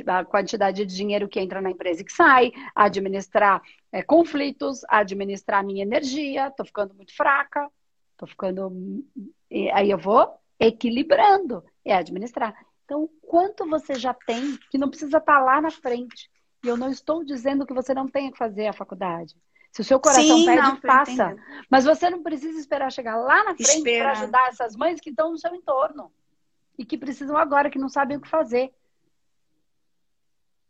a 0.06 0.24
quantidade 0.24 0.84
de 0.84 0.94
dinheiro 0.94 1.28
que 1.28 1.40
entra 1.40 1.60
na 1.60 1.70
empresa 1.70 2.02
e 2.02 2.04
que 2.04 2.12
sai, 2.12 2.52
administrar 2.74 3.62
é, 3.92 4.02
conflitos, 4.02 4.82
administrar 4.88 5.64
minha 5.64 5.82
energia, 5.82 6.48
estou 6.48 6.66
ficando 6.66 6.94
muito 6.94 7.14
fraca, 7.14 7.70
estou 8.12 8.28
ficando. 8.28 9.04
Aí 9.72 9.90
eu 9.90 9.98
vou 9.98 10.34
equilibrando, 10.58 11.64
é 11.84 11.94
administrar. 11.94 12.54
Então, 12.84 13.08
quanto 13.22 13.68
você 13.68 13.94
já 13.94 14.14
tem 14.14 14.58
que 14.70 14.78
não 14.78 14.88
precisa 14.88 15.18
estar 15.18 15.34
tá 15.34 15.40
lá 15.40 15.60
na 15.60 15.70
frente? 15.70 16.30
E 16.64 16.68
eu 16.68 16.76
não 16.76 16.90
estou 16.90 17.24
dizendo 17.24 17.66
que 17.66 17.74
você 17.74 17.94
não 17.94 18.08
tenha 18.08 18.32
que 18.32 18.38
fazer 18.38 18.66
a 18.66 18.72
faculdade. 18.72 19.36
Se 19.70 19.82
o 19.82 19.84
seu 19.84 20.00
coração 20.00 20.38
Sim, 20.38 20.46
pede, 20.46 20.62
não, 20.62 20.80
faça. 20.80 21.36
Mas 21.70 21.84
você 21.84 22.10
não 22.10 22.22
precisa 22.22 22.58
esperar 22.58 22.90
chegar 22.90 23.16
lá 23.16 23.44
na 23.44 23.54
frente 23.54 23.82
para 23.82 24.12
ajudar 24.12 24.48
essas 24.48 24.74
mães 24.74 25.00
que 25.00 25.10
estão 25.10 25.30
no 25.30 25.38
seu 25.38 25.54
entorno. 25.54 26.10
E 26.76 26.84
que 26.84 26.96
precisam 26.96 27.36
agora, 27.36 27.70
que 27.70 27.78
não 27.78 27.88
sabem 27.88 28.16
o 28.16 28.20
que 28.20 28.28
fazer. 28.28 28.72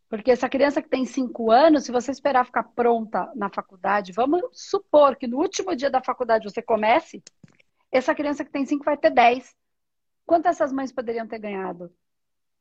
Porque 0.08 0.30
essa 0.30 0.48
criança 0.48 0.80
que 0.80 0.88
tem 0.88 1.04
cinco 1.04 1.50
anos, 1.50 1.84
se 1.84 1.92
você 1.92 2.10
esperar 2.10 2.46
ficar 2.46 2.62
pronta 2.62 3.30
na 3.34 3.50
faculdade, 3.50 4.12
vamos 4.12 4.42
supor 4.52 5.16
que 5.16 5.26
no 5.26 5.38
último 5.38 5.76
dia 5.76 5.90
da 5.90 6.02
faculdade 6.02 6.48
você 6.48 6.62
comece, 6.62 7.22
essa 7.92 8.14
criança 8.14 8.44
que 8.44 8.50
tem 8.50 8.64
cinco 8.64 8.84
vai 8.84 8.96
ter 8.96 9.10
dez. 9.10 9.54
Quanto 10.26 10.46
essas 10.46 10.72
mães 10.72 10.92
poderiam 10.92 11.26
ter 11.26 11.38
ganhado? 11.38 11.92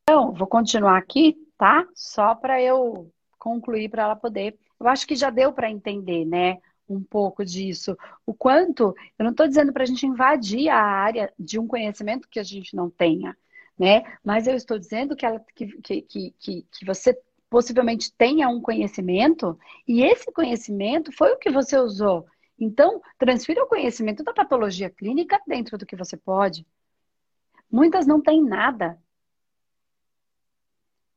Então, 0.02 0.32
vou 0.32 0.46
continuar 0.46 0.98
aqui, 0.98 1.36
tá? 1.56 1.86
Só 1.94 2.34
para 2.34 2.60
eu 2.62 3.10
concluir 3.38 3.90
para 3.90 4.04
ela 4.04 4.16
poder. 4.16 4.58
Eu 4.80 4.88
acho 4.88 5.06
que 5.06 5.16
já 5.16 5.30
deu 5.30 5.52
para 5.52 5.70
entender, 5.70 6.24
né? 6.24 6.58
Um 6.88 7.02
pouco 7.02 7.44
disso. 7.44 7.96
O 8.24 8.32
quanto, 8.32 8.94
eu 9.18 9.24
não 9.24 9.32
estou 9.32 9.46
dizendo 9.46 9.72
para 9.72 9.82
a 9.82 9.86
gente 9.86 10.06
invadir 10.06 10.70
a 10.70 10.80
área 10.80 11.32
de 11.38 11.58
um 11.58 11.66
conhecimento 11.66 12.28
que 12.28 12.40
a 12.40 12.42
gente 12.42 12.74
não 12.74 12.88
tenha, 12.88 13.36
né? 13.78 14.02
Mas 14.24 14.46
eu 14.46 14.54
estou 14.54 14.78
dizendo 14.78 15.14
que, 15.14 15.26
ela, 15.26 15.44
que, 15.54 15.66
que, 15.82 16.02
que, 16.02 16.34
que 16.70 16.84
você 16.86 17.18
possivelmente 17.48 18.12
tenha 18.12 18.48
um 18.48 18.60
conhecimento 18.60 19.58
e 19.86 20.02
esse 20.02 20.30
conhecimento 20.32 21.10
foi 21.12 21.32
o 21.32 21.38
que 21.38 21.50
você 21.50 21.78
usou. 21.78 22.26
Então, 22.58 23.00
transfira 23.18 23.62
o 23.62 23.68
conhecimento 23.68 24.22
da 24.22 24.32
patologia 24.32 24.90
clínica 24.90 25.40
dentro 25.46 25.78
do 25.78 25.86
que 25.86 25.96
você 25.96 26.16
pode. 26.16 26.66
Muitas 27.70 28.06
não 28.06 28.20
têm 28.20 28.42
nada. 28.42 29.00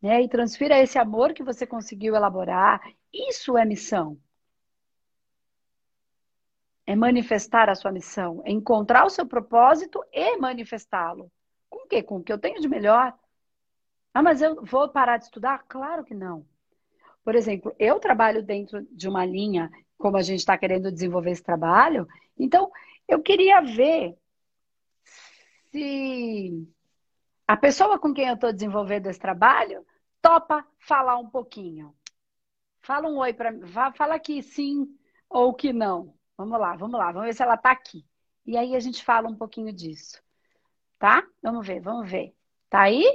Né? 0.01 0.21
E 0.21 0.29
transfira 0.29 0.79
esse 0.79 0.97
amor 0.97 1.33
que 1.33 1.43
você 1.43 1.65
conseguiu 1.65 2.15
elaborar. 2.15 2.81
Isso 3.11 3.57
é 3.57 3.65
missão. 3.65 4.17
É 6.85 6.95
manifestar 6.95 7.69
a 7.69 7.75
sua 7.75 7.91
missão. 7.91 8.41
É 8.45 8.51
encontrar 8.51 9.05
o 9.05 9.09
seu 9.09 9.25
propósito 9.25 10.03
e 10.11 10.37
manifestá-lo. 10.37 11.31
Com 11.69 11.85
o 11.85 11.87
quê? 11.87 12.03
Com 12.03 12.17
o 12.17 12.23
que 12.23 12.33
eu 12.33 12.39
tenho 12.39 12.59
de 12.59 12.67
melhor. 12.67 13.17
Ah, 14.13 14.21
mas 14.21 14.41
eu 14.41 14.63
vou 14.63 14.89
parar 14.89 15.17
de 15.17 15.25
estudar? 15.25 15.63
Claro 15.67 16.03
que 16.03 16.13
não. 16.13 16.45
Por 17.23 17.35
exemplo, 17.35 17.73
eu 17.79 17.99
trabalho 17.99 18.43
dentro 18.43 18.81
de 18.91 19.07
uma 19.07 19.25
linha, 19.25 19.69
como 19.97 20.17
a 20.17 20.21
gente 20.21 20.39
está 20.39 20.57
querendo 20.57 20.91
desenvolver 20.91 21.31
esse 21.31 21.43
trabalho, 21.43 22.07
então 22.37 22.71
eu 23.07 23.21
queria 23.21 23.61
ver 23.61 24.17
se 25.71 26.67
a 27.47 27.55
pessoa 27.55 27.99
com 27.99 28.13
quem 28.13 28.27
eu 28.27 28.35
estou 28.35 28.51
desenvolvendo 28.51 29.07
esse 29.07 29.19
trabalho 29.19 29.85
topa 30.21 30.65
falar 30.79 31.17
um 31.17 31.29
pouquinho. 31.29 31.95
Fala 32.81 33.07
um 33.07 33.17
oi 33.17 33.33
para 33.33 33.51
mim. 33.51 33.61
Fala 33.95 34.15
aqui 34.15 34.41
sim 34.41 34.87
ou 35.29 35.53
que 35.53 35.71
não. 35.71 36.15
Vamos 36.37 36.59
lá, 36.59 36.75
vamos 36.75 36.99
lá. 36.99 37.11
Vamos 37.11 37.27
ver 37.27 37.33
se 37.33 37.43
ela 37.43 37.55
está 37.55 37.71
aqui. 37.71 38.05
E 38.45 38.57
aí 38.57 38.75
a 38.75 38.79
gente 38.79 39.03
fala 39.03 39.29
um 39.29 39.35
pouquinho 39.35 39.71
disso. 39.71 40.21
Tá? 40.97 41.23
Vamos 41.41 41.65
ver, 41.65 41.79
vamos 41.79 42.09
ver. 42.09 42.35
Tá 42.69 42.81
aí? 42.81 43.05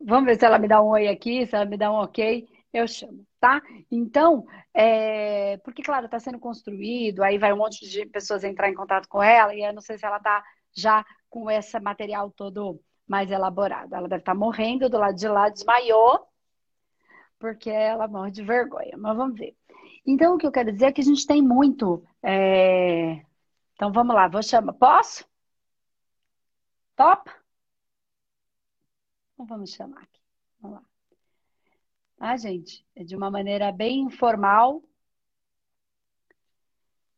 Vamos 0.00 0.26
ver 0.26 0.38
se 0.38 0.44
ela 0.44 0.58
me 0.58 0.68
dá 0.68 0.82
um 0.82 0.88
oi 0.88 1.08
aqui, 1.08 1.46
se 1.46 1.54
ela 1.54 1.64
me 1.64 1.76
dá 1.76 1.90
um 1.90 1.96
ok, 1.96 2.48
eu 2.72 2.86
chamo, 2.86 3.26
tá? 3.40 3.60
Então, 3.90 4.46
é... 4.72 5.56
porque, 5.58 5.82
claro, 5.82 6.06
está 6.06 6.20
sendo 6.20 6.38
construído, 6.38 7.22
aí 7.22 7.38
vai 7.38 7.52
um 7.52 7.56
monte 7.56 7.88
de 7.88 8.06
pessoas 8.06 8.44
entrar 8.44 8.68
em 8.70 8.74
contato 8.74 9.08
com 9.08 9.22
ela, 9.22 9.54
e 9.54 9.62
eu 9.62 9.72
não 9.72 9.80
sei 9.82 9.98
se 9.98 10.06
ela 10.06 10.18
está 10.18 10.44
já 10.76 11.04
com 11.28 11.50
esse 11.50 11.78
material 11.80 12.30
todo 12.30 12.80
mais 13.06 13.30
elaborado. 13.30 13.94
Ela 13.94 14.08
deve 14.08 14.22
estar 14.22 14.32
tá 14.32 14.38
morrendo 14.38 14.88
do 14.88 14.98
lado 14.98 15.16
de 15.16 15.28
lá, 15.28 15.48
desmaiou, 15.48 16.26
porque 17.38 17.70
ela 17.70 18.08
morre 18.08 18.30
de 18.30 18.42
vergonha, 18.42 18.96
mas 18.96 19.16
vamos 19.16 19.38
ver. 19.38 19.56
Então, 20.06 20.34
o 20.34 20.38
que 20.38 20.46
eu 20.46 20.52
quero 20.52 20.72
dizer 20.72 20.86
é 20.86 20.92
que 20.92 21.00
a 21.00 21.04
gente 21.04 21.26
tem 21.26 21.42
muito. 21.42 22.04
É... 22.22 23.22
Então, 23.74 23.92
vamos 23.92 24.14
lá, 24.14 24.28
vou 24.28 24.42
chamar. 24.42 24.72
Posso? 24.74 25.24
Top? 26.96 27.30
Então 29.38 29.46
vamos 29.46 29.70
chamar 29.70 30.02
aqui. 30.02 30.20
Vamos 30.60 30.78
lá. 30.78 30.84
Ah, 32.18 32.36
gente, 32.36 32.84
é 32.96 33.04
de 33.04 33.14
uma 33.14 33.30
maneira 33.30 33.70
bem 33.70 34.00
informal, 34.00 34.82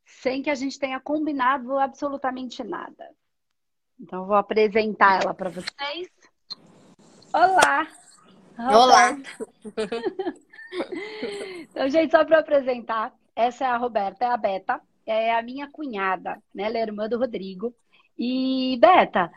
sem 0.05 0.43
que 0.43 0.51
a 0.51 0.55
gente 0.55 0.79
tenha 0.79 1.01
combinado 1.01 1.79
absolutamente 1.79 2.63
nada. 2.63 3.11
Então, 3.99 4.27
vou 4.27 4.37
apresentar 4.37 5.23
ela 5.23 5.33
para 5.33 5.49
vocês. 5.49 6.11
Olá! 7.33 7.89
Olá! 8.59 9.17
então, 11.71 11.89
gente, 11.89 12.11
só 12.11 12.23
para 12.23 12.41
apresentar, 12.41 13.15
essa 13.35 13.65
é 13.65 13.69
a 13.69 13.79
Roberta, 13.79 14.27
é 14.27 14.29
a 14.29 14.37
Beta, 14.37 14.79
é 15.07 15.35
a 15.35 15.43
minha 15.43 15.71
cunhada, 15.71 16.39
né? 16.55 16.65
Ela 16.65 16.77
é 16.77 16.83
irmã 16.83 17.09
do 17.09 17.19
Rodrigo. 17.19 17.75
E, 18.19 18.77
Beta, 18.79 19.33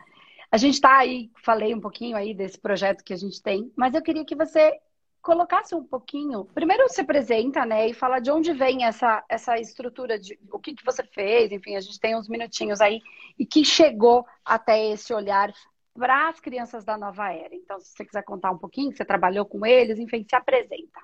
a 0.54 0.56
gente 0.56 0.74
está 0.74 0.98
aí, 0.98 1.32
falei 1.42 1.74
um 1.74 1.80
pouquinho 1.80 2.16
aí 2.16 2.32
desse 2.32 2.56
projeto 2.56 3.02
que 3.02 3.12
a 3.12 3.16
gente 3.16 3.42
tem, 3.42 3.72
mas 3.74 3.92
eu 3.92 4.00
queria 4.00 4.24
que 4.24 4.36
você 4.36 4.78
colocasse 5.20 5.74
um 5.74 5.82
pouquinho. 5.82 6.44
Primeiro 6.44 6.88
se 6.88 7.00
apresenta, 7.00 7.66
né, 7.66 7.88
e 7.88 7.92
fala 7.92 8.20
de 8.20 8.30
onde 8.30 8.52
vem 8.52 8.84
essa, 8.84 9.24
essa 9.28 9.58
estrutura 9.58 10.16
de 10.16 10.38
o 10.52 10.60
que, 10.60 10.72
que 10.72 10.84
você 10.84 11.02
fez, 11.02 11.50
enfim, 11.50 11.74
a 11.74 11.80
gente 11.80 11.98
tem 11.98 12.16
uns 12.16 12.28
minutinhos 12.28 12.80
aí 12.80 13.00
e 13.36 13.44
que 13.44 13.64
chegou 13.64 14.24
até 14.44 14.92
esse 14.92 15.12
olhar 15.12 15.52
para 15.92 16.28
as 16.28 16.38
crianças 16.38 16.84
da 16.84 16.96
nova 16.96 17.32
era. 17.32 17.52
Então, 17.52 17.80
se 17.80 17.88
você 17.88 18.04
quiser 18.04 18.22
contar 18.22 18.52
um 18.52 18.58
pouquinho, 18.58 18.94
você 18.94 19.04
trabalhou 19.04 19.44
com 19.44 19.66
eles, 19.66 19.98
enfim, 19.98 20.24
se 20.24 20.36
apresenta. 20.36 21.00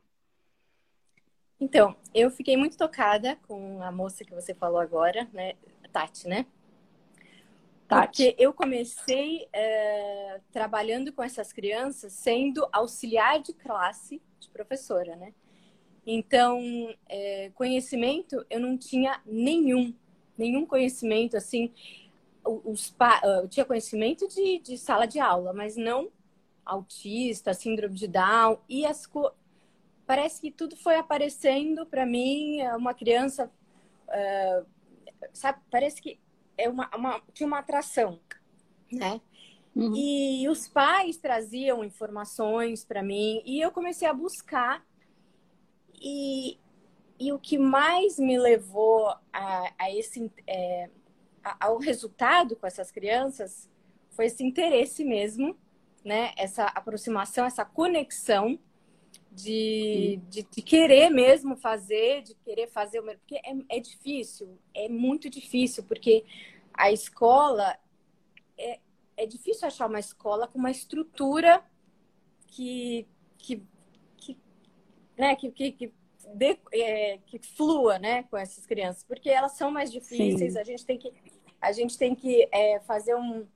Então, 1.59 1.97
eu 2.15 2.31
fiquei 2.31 2.57
muito 2.57 2.79
tocada 2.79 3.37
com 3.49 3.83
a 3.83 3.91
moça 3.91 4.25
que 4.25 4.33
você 4.33 4.55
falou 4.55 4.79
agora, 4.79 5.29
né, 5.33 5.55
Tati, 5.93 6.29
né? 6.29 6.47
Porque 7.99 8.37
eu 8.39 8.53
comecei 8.53 9.49
é, 9.53 10.41
trabalhando 10.53 11.13
com 11.13 11.23
essas 11.23 11.53
crianças 11.53 12.13
sendo 12.13 12.69
auxiliar 12.73 13.41
de 13.41 13.53
classe 13.53 14.23
de 14.39 14.49
professora, 14.49 15.17
né? 15.17 15.35
Então, 16.07 16.61
é, 17.09 17.51
conhecimento 17.55 18.47
eu 18.49 18.61
não 18.61 18.79
tinha 18.79 19.21
nenhum, 19.27 19.93
nenhum 20.39 20.65
conhecimento 20.65 21.37
assim. 21.37 21.73
Os, 22.45 22.95
eu 23.23 23.49
tinha 23.49 23.67
conhecimento 23.67 24.29
de, 24.29 24.61
de 24.61 24.79
sala 24.79 25.07
de 25.07 25.19
aula, 25.19 25.53
mas 25.53 25.77
não 25.77 26.11
autista, 26.65 27.53
síndrome 27.53 27.97
de 27.97 28.07
Down 28.07 28.59
e 28.69 28.87
as 28.87 29.09
parece 30.07 30.41
que 30.41 30.51
tudo 30.51 30.77
foi 30.77 30.97
aparecendo 30.97 31.85
para 31.87 32.07
mim. 32.07 32.63
Uma 32.77 32.95
criança, 32.95 33.51
uh, 34.09 34.67
sabe? 35.33 35.59
Parece 35.71 36.01
que 36.01 36.19
é 36.63 36.69
uma, 36.69 36.89
uma, 36.95 37.23
tinha 37.33 37.47
uma 37.47 37.59
atração, 37.59 38.21
né? 38.91 39.21
Uhum. 39.75 39.95
E 39.95 40.49
os 40.49 40.67
pais 40.67 41.17
traziam 41.17 41.85
informações 41.85 42.85
para 42.85 43.03
mim 43.03 43.43
e 43.45 43.61
eu 43.61 43.71
comecei 43.71 44.09
a 44.09 44.13
buscar. 44.13 44.85
E, 46.03 46.59
e 47.19 47.33
o 47.33 47.39
que 47.39 47.59
mais 47.59 48.19
me 48.19 48.39
levou 48.39 49.09
a, 49.33 49.73
a 49.79 49.91
esse, 49.91 50.31
é, 50.47 50.91
ao 51.59 51.79
resultado 51.79 52.57
com 52.57 52.67
essas 52.67 52.91
crianças 52.91 53.69
foi 54.11 54.27
esse 54.27 54.43
interesse 54.43 55.05
mesmo, 55.05 55.57
né? 56.05 56.33
Essa 56.37 56.65
aproximação, 56.65 57.45
essa 57.45 57.65
conexão 57.65 58.59
de, 59.31 60.21
de, 60.29 60.43
de, 60.43 60.63
querer 60.63 61.09
mesmo 61.09 61.57
fazer, 61.57 62.23
de 62.23 62.35
querer 62.35 62.69
fazer 62.69 63.01
o 63.01 63.05
porque 63.05 63.37
é, 63.37 63.77
é 63.77 63.81
difícil, 63.81 64.59
é 64.75 64.89
muito 64.89 65.31
difícil, 65.31 65.85
porque 65.85 66.25
a 66.75 66.91
escola 66.91 67.79
é, 68.59 68.81
é 69.17 69.27
difícil 69.27 69.69
achar 69.69 69.87
uma 69.87 70.01
escola 70.01 70.49
com 70.49 70.59
uma 70.59 70.71
estrutura 70.71 71.63
que 72.49 73.07
que, 73.39 73.63
que 74.17 74.39
né 75.17 75.37
que, 75.37 75.51
que, 75.51 75.73
que, 75.73 75.95
de, 76.35 76.59
é, 76.73 77.19
que 77.27 77.39
flua 77.39 77.99
né 77.99 78.25
com 78.25 78.37
essas 78.37 78.67
crianças 78.67 79.05
porque 79.05 79.31
elas 79.31 79.53
são 79.53 79.71
mais 79.71 79.93
difíceis 79.93 80.55
Sim. 80.55 80.59
a 80.59 80.65
gente 80.65 80.85
tem 80.85 80.99
que 80.99 81.13
a 81.61 81.73
gente 81.73 81.97
tem 81.97 82.15
que 82.15 82.49
é, 82.51 82.81
fazer 82.81 83.15
um 83.15 83.47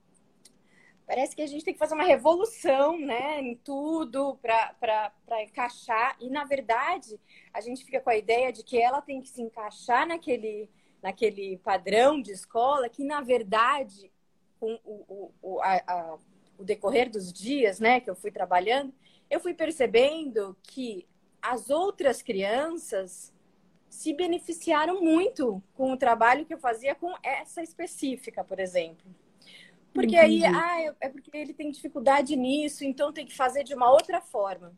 parece 1.05 1.35
que 1.35 1.41
a 1.41 1.47
gente 1.47 1.63
tem 1.63 1.73
que 1.73 1.79
fazer 1.79 1.93
uma 1.93 2.03
revolução, 2.03 2.99
né, 2.99 3.41
em 3.41 3.55
tudo 3.55 4.37
para 4.41 5.43
encaixar. 5.43 6.17
E, 6.19 6.29
na 6.29 6.43
verdade, 6.43 7.19
a 7.53 7.61
gente 7.61 7.85
fica 7.85 7.99
com 7.99 8.09
a 8.09 8.17
ideia 8.17 8.51
de 8.51 8.63
que 8.63 8.77
ela 8.77 9.01
tem 9.01 9.21
que 9.21 9.29
se 9.29 9.41
encaixar 9.41 10.07
naquele, 10.07 10.69
naquele 11.01 11.57
padrão 11.57 12.21
de 12.21 12.31
escola, 12.31 12.89
que, 12.89 13.03
na 13.03 13.21
verdade, 13.21 14.11
com 14.59 14.79
o, 14.83 15.31
o, 15.41 15.61
a, 15.61 15.81
a, 15.87 16.17
o 16.57 16.63
decorrer 16.63 17.09
dos 17.09 17.31
dias, 17.31 17.79
né, 17.79 17.99
que 17.99 18.09
eu 18.09 18.15
fui 18.15 18.31
trabalhando, 18.31 18.93
eu 19.29 19.39
fui 19.39 19.53
percebendo 19.53 20.55
que 20.63 21.07
as 21.41 21.69
outras 21.69 22.21
crianças 22.21 23.33
se 23.89 24.11
beneficiaram 24.11 25.01
muito 25.01 25.61
com 25.73 25.93
o 25.93 25.97
trabalho 25.97 26.45
que 26.45 26.53
eu 26.53 26.59
fazia 26.59 26.95
com 26.95 27.13
essa 27.23 27.61
específica, 27.61 28.43
por 28.43 28.59
exemplo. 28.59 29.05
Porque 29.95 30.17
Entendi. 30.17 30.45
aí, 30.45 30.87
ah, 30.89 30.95
é 30.99 31.07
porque 31.07 31.31
ele 31.33 31.53
tem 31.53 31.71
dificuldade 31.71 32.35
nisso, 32.35 32.83
então 32.83 33.13
tem 33.13 33.25
que 33.25 33.33
fazer 33.33 33.63
de 33.63 33.73
uma 33.73 33.89
outra 33.89 34.19
forma. 34.19 34.77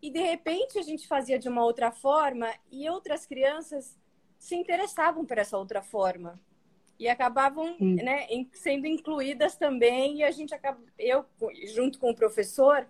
E 0.00 0.10
de 0.10 0.20
repente 0.20 0.78
a 0.78 0.82
gente 0.82 1.06
fazia 1.06 1.38
de 1.38 1.50
uma 1.50 1.62
outra 1.62 1.92
forma 1.92 2.50
e 2.72 2.88
outras 2.88 3.26
crianças 3.26 3.94
se 4.38 4.56
interessavam 4.56 5.26
por 5.26 5.36
essa 5.36 5.58
outra 5.58 5.82
forma 5.82 6.40
e 6.98 7.08
acabavam 7.08 7.76
né, 7.78 8.26
sendo 8.54 8.86
incluídas 8.86 9.54
também 9.54 10.20
e 10.20 10.24
a 10.24 10.30
gente 10.30 10.54
acaba 10.54 10.80
eu 10.98 11.26
junto 11.74 11.98
com 11.98 12.10
o 12.10 12.14
professor 12.14 12.88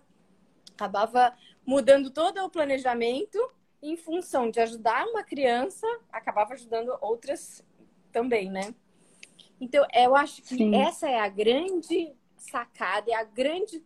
acabava 0.75 1.35
mudando 1.65 2.09
todo 2.09 2.43
o 2.43 2.49
planejamento 2.49 3.37
em 3.81 3.97
função 3.97 4.49
de 4.49 4.59
ajudar 4.59 5.05
uma 5.07 5.23
criança 5.23 5.85
acabava 6.11 6.53
ajudando 6.53 6.95
outras 7.01 7.63
também 8.11 8.49
né 8.49 8.73
então 9.59 9.85
eu 9.93 10.15
acho 10.15 10.41
que 10.41 10.55
Sim. 10.55 10.75
essa 10.75 11.09
é 11.09 11.19
a 11.19 11.27
grande 11.27 12.13
sacada 12.37 13.11
é 13.11 13.15
a 13.15 13.23
grande 13.23 13.83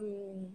um, 0.00 0.50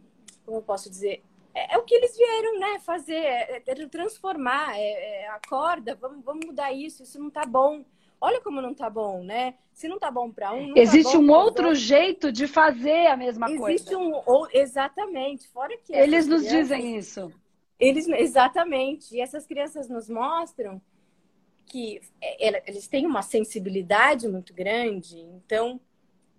como 0.45 0.57
eu 0.57 0.61
posso 0.61 0.89
dizer 0.89 1.23
é, 1.53 1.75
é, 1.75 1.77
o 1.77 1.83
que 1.83 1.93
eles 1.93 2.15
vieram 2.15 2.59
né, 2.59 2.79
fazer, 2.79 3.13
é, 3.13 3.63
é 3.65 3.87
transformar, 3.87 4.77
é, 4.77 5.23
é, 5.23 5.27
acorda, 5.29 5.95
vamos, 5.95 6.23
vamos 6.23 6.45
mudar 6.45 6.71
isso, 6.71 7.03
isso 7.03 7.19
não 7.19 7.27
está 7.27 7.45
bom. 7.45 7.83
Olha 8.19 8.39
como 8.41 8.61
não 8.61 8.71
está 8.71 8.89
bom, 8.89 9.23
né? 9.23 9.55
Se 9.73 9.87
não 9.87 9.95
está 9.95 10.11
bom 10.11 10.31
para 10.31 10.53
um, 10.53 10.73
tá 10.73 10.79
existe 10.79 11.13
tá 11.13 11.17
um 11.17 11.31
outro 11.31 11.73
jeito 11.73 12.31
de 12.31 12.47
fazer 12.47 13.07
a 13.07 13.17
mesma 13.17 13.47
existe 13.47 13.59
coisa. 13.59 13.75
Existe 13.75 13.95
um 13.95 14.21
ou, 14.25 14.47
exatamente. 14.53 15.47
Fora 15.49 15.75
que 15.77 15.91
eles 15.91 16.27
nos 16.27 16.47
dizem 16.47 16.97
isso. 16.97 17.33
Eles 17.79 18.07
exatamente. 18.07 19.15
E 19.15 19.21
essas 19.21 19.47
crianças 19.47 19.89
nos 19.89 20.07
mostram 20.07 20.79
que 21.71 22.01
é, 22.21 22.69
eles 22.69 22.85
têm 22.89 23.05
uma 23.05 23.21
sensibilidade 23.21 24.27
muito 24.27 24.53
grande. 24.53 25.17
Então, 25.17 25.79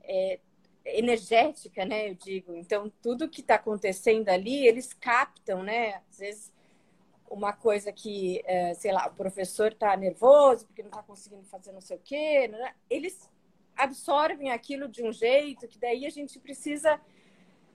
é, 0.02 0.38
energética, 0.84 1.86
né? 1.86 2.10
Eu 2.10 2.14
digo. 2.14 2.54
Então, 2.54 2.92
tudo 3.00 3.30
que 3.30 3.40
está 3.40 3.54
acontecendo 3.54 4.28
ali, 4.28 4.66
eles 4.66 4.92
captam, 4.92 5.62
né? 5.62 6.02
Às 6.10 6.18
vezes, 6.18 6.52
uma 7.30 7.54
coisa 7.54 7.90
que, 7.90 8.42
é, 8.44 8.74
sei 8.74 8.92
lá, 8.92 9.08
o 9.08 9.14
professor 9.14 9.72
está 9.72 9.96
nervoso 9.96 10.66
porque 10.66 10.82
não 10.82 10.90
está 10.90 11.02
conseguindo 11.02 11.44
fazer 11.44 11.72
não 11.72 11.80
sei 11.80 11.96
o 11.96 12.00
quê, 12.04 12.46
né? 12.48 12.74
eles 12.90 13.26
absorvem 13.74 14.50
aquilo 14.50 14.86
de 14.86 15.02
um 15.02 15.10
jeito 15.10 15.66
que 15.66 15.78
daí 15.78 16.04
a 16.04 16.10
gente 16.10 16.38
precisa 16.38 17.00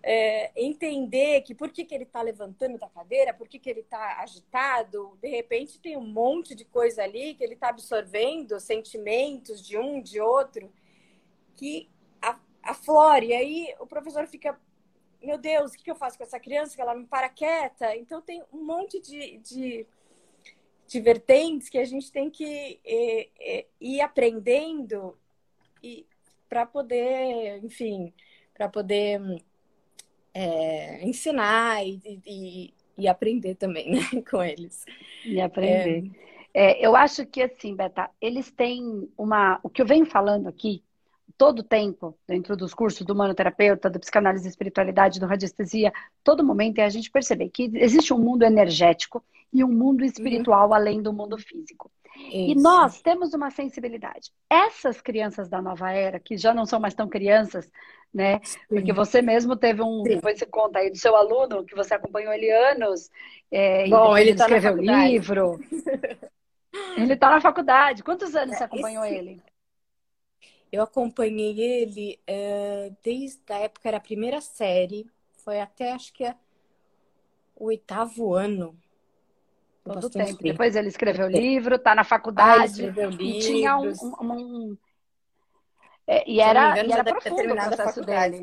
é, 0.09 0.53
entender 0.55 1.41
que 1.41 1.53
por 1.53 1.69
que, 1.69 1.83
que 1.83 1.93
ele 1.93 2.05
está 2.05 2.21
levantando 2.21 2.77
da 2.77 2.87
cadeira, 2.87 3.33
por 3.33 3.45
que, 3.45 3.59
que 3.59 3.69
ele 3.69 3.81
está 3.81 4.21
agitado, 4.21 5.17
de 5.21 5.27
repente 5.27 5.81
tem 5.81 5.97
um 5.97 6.07
monte 6.07 6.55
de 6.55 6.63
coisa 6.63 7.03
ali 7.03 7.33
que 7.33 7.43
ele 7.43 7.55
está 7.55 7.67
absorvendo, 7.67 8.57
sentimentos 8.57 9.61
de 9.61 9.77
um, 9.77 10.01
de 10.01 10.21
outro, 10.21 10.71
que 11.57 11.89
aflora. 12.63 13.25
E 13.25 13.33
aí 13.33 13.75
o 13.81 13.85
professor 13.85 14.25
fica, 14.27 14.57
meu 15.21 15.37
Deus, 15.37 15.73
o 15.73 15.77
que 15.77 15.91
eu 15.91 15.95
faço 15.95 16.17
com 16.17 16.23
essa 16.23 16.39
criança 16.39 16.73
que 16.73 16.81
ela 16.81 16.95
não 16.95 17.05
para 17.05 17.27
quieta? 17.27 17.93
Então 17.97 18.21
tem 18.21 18.41
um 18.53 18.63
monte 18.63 19.01
de, 19.01 19.39
de, 19.39 19.85
de 20.87 21.01
vertentes 21.01 21.67
que 21.67 21.79
a 21.79 21.85
gente 21.85 22.09
tem 22.13 22.29
que 22.29 22.79
é, 22.85 23.29
é, 23.41 23.65
ir 23.81 23.99
aprendendo 23.99 25.17
e 25.83 26.07
para 26.47 26.65
poder, 26.65 27.61
enfim, 27.61 28.13
para 28.53 28.69
poder 28.69 29.19
é, 30.37 31.03
ensinar 31.03 31.83
e, 31.83 32.21
e, 32.23 32.73
e, 32.95 33.07
aprender 33.07 33.55
também 33.55 33.89
né, 34.13 34.21
com 34.29 34.43
eles. 34.43 34.85
E 35.25 35.41
aprender. 35.41 36.11
É, 36.53 36.85
eu 36.85 36.95
acho 36.95 37.25
que 37.25 37.41
assim, 37.41 37.75
Beta, 37.75 38.09
eles 38.21 38.51
têm 38.51 39.09
uma. 39.17 39.59
O 39.63 39.69
que 39.69 39.81
eu 39.81 39.85
venho 39.85 40.05
falando 40.05 40.47
aqui 40.47 40.83
todo 41.35 41.63
tempo, 41.63 42.15
dentro 42.27 42.55
dos 42.55 42.73
cursos 42.73 43.05
do 43.05 43.15
manoterapeuta, 43.15 43.89
da 43.89 43.99
psicanálise 43.99 44.45
e 44.47 44.49
espiritualidade, 44.49 45.19
do 45.19 45.25
radiestesia, 45.25 45.91
todo 46.23 46.43
momento 46.43 46.79
é 46.79 46.85
a 46.85 46.89
gente 46.89 47.11
perceber 47.11 47.49
que 47.49 47.71
existe 47.75 48.13
um 48.13 48.19
mundo 48.19 48.43
energético 48.43 49.23
e 49.51 49.63
um 49.63 49.71
mundo 49.71 50.03
espiritual 50.03 50.67
uhum. 50.67 50.73
além 50.73 51.01
do 51.01 51.11
mundo 51.11 51.37
físico. 51.37 51.91
Isso. 52.15 52.35
E 52.35 52.55
nós 52.55 53.01
temos 53.01 53.33
uma 53.33 53.51
sensibilidade. 53.51 54.31
Essas 54.49 54.99
crianças 54.99 55.49
da 55.49 55.61
nova 55.61 55.91
era, 55.91 56.19
que 56.19 56.35
já 56.35 56.53
não 56.53 56.65
são 56.65 56.79
mais 56.79 56.95
tão 56.95 57.07
crianças, 57.07 57.71
né? 58.13 58.39
Sim. 58.43 58.59
Porque 58.69 58.93
você 58.93 59.21
mesmo 59.21 59.55
teve 59.55 59.81
um, 59.81 60.03
Sim. 60.03 60.15
depois 60.15 60.37
você 60.37 60.45
conta 60.45 60.79
aí 60.79 60.89
do 60.89 60.97
seu 60.97 61.15
aluno, 61.15 61.63
que 61.65 61.75
você 61.75 61.93
acompanhou 61.93 62.33
ele 62.33 62.49
anos, 62.51 63.09
é, 63.51 63.87
Bom, 63.87 64.17
ele, 64.17 64.31
ele 64.31 64.37
tá 64.37 64.45
escreveu 64.45 64.75
livro. 64.75 65.59
ele 66.97 67.13
está 67.13 67.29
na 67.29 67.41
faculdade. 67.41 68.03
Quantos 68.03 68.35
anos 68.35 68.55
é, 68.55 68.57
você 68.57 68.63
acompanhou 68.63 69.05
esse... 69.05 69.15
ele? 69.15 69.41
Eu 70.71 70.83
acompanhei 70.83 71.59
ele 71.59 72.19
é, 72.27 72.91
desde 73.03 73.41
a 73.49 73.59
época, 73.59 73.87
era 73.87 73.97
a 73.97 74.01
primeira 74.01 74.41
série, 74.41 75.07
foi 75.43 75.61
até 75.61 75.93
acho 75.93 76.11
que 76.11 76.25
é 76.25 76.35
o 77.55 77.65
oitavo 77.65 78.33
ano. 78.33 78.77
Todo 79.83 80.09
tempo. 80.09 80.25
tempo. 80.25 80.43
Depois 80.43 80.75
ele 80.75 80.89
escreveu 80.89 81.29
livro, 81.29 81.75
está 81.75 81.95
na 81.95 82.03
faculdade. 82.03 82.87
Ah, 82.87 83.21
e 83.21 83.39
tinha 83.39 83.77
um. 83.77 83.93
um, 84.21 84.33
um... 84.33 84.77
É, 86.07 86.29
e 86.29 86.39
era, 86.39 86.71
engano, 86.71 86.89
e 86.89 86.93
era 86.93 87.03
profundo 87.03 87.53
o 87.53 87.55
processo 87.55 88.01
dele. 88.01 88.41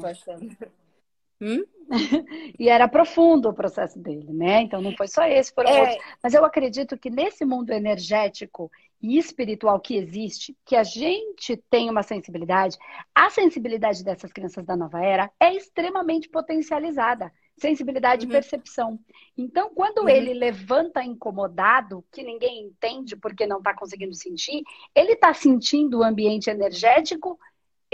Hum? 1.41 1.65
e 2.59 2.69
era 2.69 2.89
profundo 2.89 3.49
o 3.49 3.55
processo 3.55 3.99
dele, 3.99 4.33
né? 4.33 4.63
Então 4.63 4.81
não 4.81 4.95
foi 4.97 5.09
só 5.09 5.25
esse, 5.25 5.53
foram 5.53 5.71
é... 5.71 5.81
outros. 5.81 5.99
Mas 6.23 6.35
eu 6.35 6.45
acredito 6.45 6.97
que 6.97 7.11
nesse 7.11 7.45
mundo 7.45 7.71
energético 7.71 8.71
e 9.03 9.19
espiritual 9.19 9.79
que 9.81 9.97
existe, 9.97 10.57
que 10.65 10.77
a 10.77 10.83
gente 10.83 11.57
tem 11.69 11.91
uma 11.91 12.03
sensibilidade, 12.03 12.79
a 13.15 13.29
sensibilidade 13.29 14.03
dessas 14.03 14.33
crianças 14.33 14.65
da 14.65 14.77
nova 14.77 15.05
era 15.05 15.31
é 15.39 15.55
extremamente 15.55 16.29
potencializada. 16.29 17.33
Sensibilidade 17.57 18.25
uhum. 18.25 18.31
e 18.31 18.35
percepção. 18.35 18.99
Então, 19.37 19.71
quando 19.75 19.99
uhum. 19.99 20.09
ele 20.09 20.35
levanta 20.35 21.05
incomodado, 21.05 22.05
que 22.11 22.23
ninguém 22.23 22.65
entende 22.65 23.15
porque 23.15 23.47
não 23.47 23.59
está 23.59 23.75
conseguindo 23.75 24.15
sentir, 24.15 24.63
ele 24.95 25.13
está 25.13 25.33
sentindo 25.33 25.99
o 25.99 26.03
ambiente 26.03 26.51
energético 26.51 27.39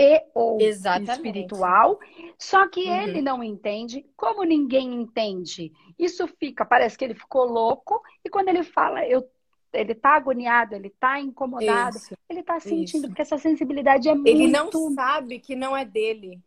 e 0.01 0.25
ou 0.35 0.59
Exatamente. 0.59 1.11
espiritual, 1.13 2.01
só 2.39 2.67
que 2.67 2.85
uhum. 2.85 3.03
ele 3.03 3.21
não 3.21 3.45
entende, 3.45 4.07
como 4.17 4.43
ninguém 4.45 4.95
entende. 4.95 5.73
Isso 5.99 6.27
fica, 6.27 6.65
parece 6.65 6.97
que 6.97 7.05
ele 7.05 7.15
ficou 7.15 7.45
louco, 7.45 8.03
e 8.25 8.31
quando 8.31 8.49
ele 8.49 8.63
fala, 8.63 9.07
eu 9.07 9.29
ele 9.73 9.95
tá 9.95 10.17
agoniado, 10.17 10.75
ele 10.75 10.91
tá 10.91 11.21
incomodado, 11.21 11.97
isso, 11.97 12.17
ele 12.29 12.43
tá 12.43 12.59
sentindo, 12.59 13.03
isso. 13.03 13.07
porque 13.09 13.23
essa 13.23 13.39
sensibilidade 13.39 14.09
é 14.09 14.15
muito... 14.15 14.27
Ele 14.27 14.49
não 14.49 14.69
sabe 14.93 15.39
que 15.39 15.55
não 15.55 15.77
é 15.77 15.85
dele. 15.85 16.41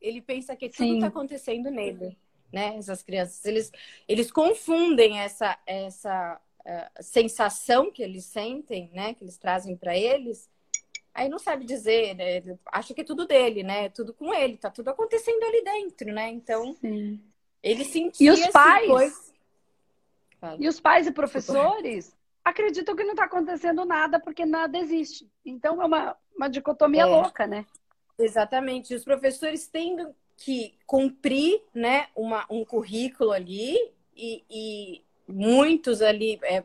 Ele 0.00 0.22
pensa 0.22 0.56
que 0.56 0.70
tudo 0.70 0.94
está 0.94 1.08
acontecendo 1.08 1.70
nele, 1.70 2.16
né? 2.50 2.76
Essas 2.78 3.02
crianças, 3.02 3.44
eles, 3.44 3.70
eles 4.08 4.32
confundem 4.32 5.18
essa, 5.18 5.58
essa 5.66 6.40
uh, 6.60 7.02
sensação 7.02 7.92
que 7.92 8.02
eles 8.02 8.24
sentem, 8.24 8.90
né? 8.94 9.12
Que 9.12 9.22
eles 9.22 9.36
trazem 9.36 9.76
para 9.76 9.94
eles. 9.94 10.48
Aí 11.14 11.28
não 11.28 11.38
sabe 11.38 11.64
dizer, 11.64 12.14
né? 12.14 12.56
acha 12.66 12.94
que 12.94 13.02
é 13.02 13.04
tudo 13.04 13.26
dele, 13.26 13.62
né? 13.62 13.88
Tudo 13.90 14.14
com 14.14 14.32
ele, 14.32 14.56
tá 14.56 14.70
tudo 14.70 14.88
acontecendo 14.88 15.42
ali 15.44 15.62
dentro, 15.62 16.12
né? 16.12 16.30
Então, 16.30 16.74
Sim. 16.80 17.20
ele 17.62 17.84
sentia... 17.84 18.30
E 18.30 18.32
os 18.32 18.46
pais... 18.48 18.86
Coisa... 18.88 19.32
E 20.58 20.68
os 20.68 20.80
pais 20.80 21.06
e 21.06 21.12
professores 21.12 22.16
acreditam 22.44 22.96
que 22.96 23.04
não 23.04 23.12
está 23.12 23.24
acontecendo 23.24 23.84
nada 23.84 24.18
porque 24.18 24.44
nada 24.44 24.76
existe. 24.76 25.30
Então 25.44 25.80
é 25.80 25.86
uma, 25.86 26.16
uma 26.36 26.48
dicotomia 26.48 27.02
é. 27.02 27.06
louca, 27.06 27.46
né? 27.46 27.64
Exatamente. 28.18 28.94
Os 28.94 29.04
professores 29.04 29.66
têm 29.68 29.96
que 30.36 30.74
cumprir 30.86 31.62
né, 31.72 32.08
uma, 32.16 32.44
um 32.50 32.64
currículo 32.64 33.30
ali 33.30 33.76
e, 34.16 34.44
e 34.50 35.02
muitos 35.28 36.02
ali 36.02 36.38
é, 36.42 36.62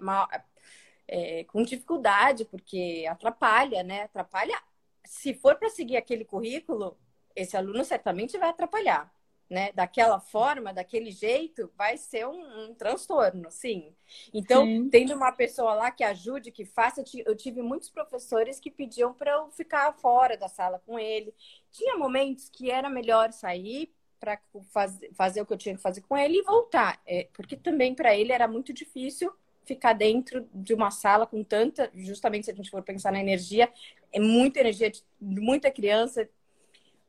é, 1.08 1.44
com 1.46 1.64
dificuldade, 1.64 2.46
porque 2.46 3.06
atrapalha, 3.10 3.84
né? 3.84 4.04
Atrapalha. 4.04 4.60
Se 5.06 5.34
for 5.34 5.56
para 5.56 5.70
seguir 5.70 5.98
aquele 5.98 6.26
currículo, 6.26 6.98
esse 7.36 7.56
aluno 7.56 7.84
certamente 7.86 8.38
vai 8.38 8.50
atrapalhar 8.50 9.12
né, 9.50 9.72
daquela 9.72 10.20
forma, 10.20 10.74
daquele 10.74 11.10
jeito, 11.12 11.72
vai 11.78 11.98
ser 11.98 12.28
um, 12.28 12.66
um 12.66 12.76
transtorno, 12.76 13.50
sim. 13.50 13.96
Então, 14.34 14.66
sim. 14.66 14.90
tendo 14.90 15.16
uma 15.16 15.32
pessoa 15.32 15.74
lá 15.74 15.92
que 15.92 16.04
ajude, 16.04 16.52
que 16.52 16.66
faça, 16.66 17.04
eu 17.26 17.36
tive 17.36 17.62
muitos 17.62 17.90
professores 17.90 18.60
que 18.60 18.70
pediam 18.70 19.14
para 19.14 19.32
eu 19.32 19.50
ficar 19.52 19.94
fora 19.94 20.38
da 20.38 20.50
sala 20.50 20.82
com 20.86 21.00
ele. 21.00 21.34
Tinha 21.72 21.98
momentos 21.98 22.50
que 22.50 22.70
era 22.70 22.90
melhor 22.90 23.32
sair 23.32 23.94
para 24.20 24.40
faz, 24.72 25.00
fazer 25.14 25.42
o 25.42 25.46
que 25.46 25.54
eu 25.54 25.58
tinha 25.58 25.76
que 25.76 25.82
fazer 25.82 26.02
com 26.02 26.18
ele 26.18 26.40
e 26.40 26.44
voltar, 26.44 27.00
é, 27.06 27.30
porque 27.34 27.56
também 27.56 27.94
para 27.94 28.16
ele 28.18 28.32
era 28.32 28.48
muito 28.48 28.74
difícil 28.74 29.32
ficar 29.68 29.94
dentro 29.94 30.48
de 30.54 30.74
uma 30.74 30.90
sala 30.90 31.28
com 31.28 31.44
tanta, 31.44 31.92
justamente 31.94 32.46
se 32.46 32.52
a 32.52 32.56
gente 32.56 32.72
for 32.72 32.82
pensar 32.82 33.12
na 33.12 33.20
energia, 33.20 33.72
é 34.12 34.20
muita 34.20 34.62
energia, 34.62 34.92
muita 35.20 35.70
criança, 35.70 36.28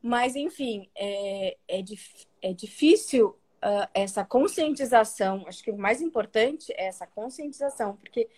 Mas, 0.01 0.35
enfim, 0.35 0.89
é, 0.95 1.57
é, 1.67 1.83
é 2.41 2.53
difícil 2.53 3.37
uh, 3.63 3.87
essa 3.93 4.23
conscientização. 4.23 5.45
Acho 5.47 5.63
que 5.63 5.71
o 5.71 5.77
mais 5.77 6.01
importante 6.01 6.71
é 6.73 6.87
essa 6.87 7.05
conscientização, 7.05 7.97
porque 7.97 8.29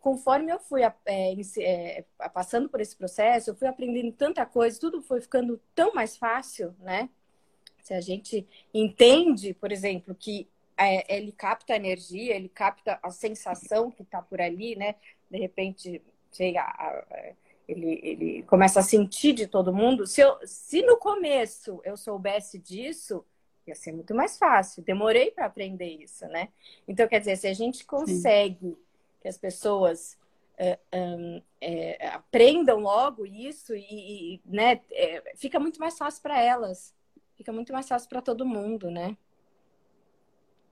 conforme 0.00 0.52
eu 0.52 0.60
fui 0.60 0.82
é, 0.82 0.94
é, 1.06 2.04
passando 2.32 2.68
por 2.68 2.80
esse 2.80 2.96
processo, 2.96 3.50
eu 3.50 3.56
fui 3.56 3.66
aprendendo 3.66 4.12
tanta 4.12 4.46
coisa, 4.46 4.78
tudo 4.78 5.02
foi 5.02 5.20
ficando 5.20 5.60
tão 5.74 5.92
mais 5.92 6.16
fácil, 6.16 6.74
né? 6.80 7.08
Se 7.82 7.94
a 7.94 8.00
gente 8.00 8.46
entende, 8.72 9.54
por 9.54 9.72
exemplo, 9.72 10.14
que 10.14 10.48
é, 10.78 11.16
ele 11.16 11.32
capta 11.32 11.72
a 11.72 11.76
energia, 11.76 12.36
ele 12.36 12.48
capta 12.48 12.98
a 13.02 13.10
sensação 13.10 13.90
que 13.90 14.02
está 14.02 14.22
por 14.22 14.40
ali, 14.40 14.76
né? 14.76 14.94
De 15.30 15.38
repente, 15.38 16.00
chega, 16.32 17.04
ele, 17.66 18.00
ele 18.02 18.42
começa 18.44 18.80
a 18.80 18.82
sentir 18.82 19.32
de 19.32 19.46
todo 19.46 19.74
mundo. 19.74 20.06
Se, 20.06 20.20
eu, 20.20 20.38
se 20.44 20.82
no 20.82 20.96
começo 20.96 21.80
eu 21.84 21.96
soubesse 21.96 22.58
disso, 22.58 23.24
ia 23.66 23.74
ser 23.74 23.92
muito 23.92 24.14
mais 24.14 24.38
fácil. 24.38 24.82
Demorei 24.82 25.30
para 25.32 25.46
aprender 25.46 25.88
isso, 25.88 26.26
né? 26.28 26.48
Então, 26.86 27.08
quer 27.08 27.18
dizer, 27.18 27.36
se 27.36 27.48
a 27.48 27.54
gente 27.54 27.84
consegue 27.84 28.70
Sim. 28.70 28.76
que 29.20 29.28
as 29.28 29.36
pessoas 29.36 30.16
é, 30.56 30.78
é, 31.60 32.08
aprendam 32.08 32.78
logo 32.80 33.26
isso 33.26 33.74
e, 33.74 34.34
e 34.34 34.40
né, 34.44 34.80
é, 34.90 35.34
fica 35.36 35.60
muito 35.60 35.78
mais 35.78 35.98
fácil 35.98 36.22
para 36.22 36.40
elas, 36.40 36.94
fica 37.36 37.52
muito 37.52 37.72
mais 37.72 37.86
fácil 37.86 38.08
para 38.08 38.22
todo 38.22 38.46
mundo, 38.46 38.90
né? 38.90 39.16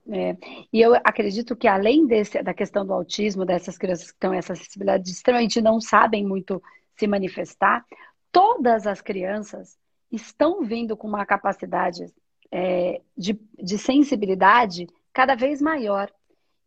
É, 0.08 0.36
e 0.72 0.80
eu 0.80 0.94
acredito 1.02 1.56
que 1.56 1.66
além 1.66 2.06
desse, 2.06 2.40
da 2.42 2.54
questão 2.54 2.86
do 2.86 2.92
autismo, 2.92 3.44
dessas 3.44 3.76
crianças 3.76 4.12
que 4.12 4.18
têm 4.18 4.36
essa 4.36 4.52
acessibilidade 4.52 5.10
extremamente 5.10 5.60
não 5.60 5.80
sabem 5.80 6.24
muito 6.24 6.62
se 6.96 7.06
manifestar, 7.06 7.84
todas 8.30 8.86
as 8.86 9.00
crianças 9.00 9.76
estão 10.10 10.62
vindo 10.62 10.96
com 10.96 11.08
uma 11.08 11.26
capacidade 11.26 12.06
é, 12.52 13.00
de, 13.16 13.38
de 13.58 13.78
sensibilidade 13.78 14.86
cada 15.12 15.34
vez 15.34 15.60
maior. 15.60 16.10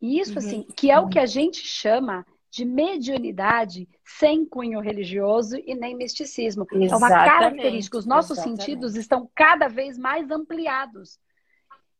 E 0.02 0.20
isso, 0.20 0.34
uhum. 0.34 0.38
assim, 0.38 0.68
que 0.76 0.92
é 0.92 1.00
o 1.00 1.08
que 1.08 1.20
a 1.20 1.26
gente 1.26 1.60
chama 1.66 2.26
de 2.52 2.66
mediunidade 2.66 3.88
sem 4.04 4.46
cunho 4.46 4.80
religioso 4.80 5.58
e 5.66 5.76
nem 5.76 5.96
misticismo. 5.96 6.66
Exatamente, 6.72 6.94
é 6.94 6.98
uma 6.98 7.10
característica. 7.10 7.98
Os 7.98 8.06
nossos 8.06 8.38
exatamente. 8.38 8.66
sentidos 8.66 8.96
estão 8.96 9.30
cada 9.36 9.68
vez 9.68 9.98
mais 9.98 10.30
ampliados. 10.32 11.20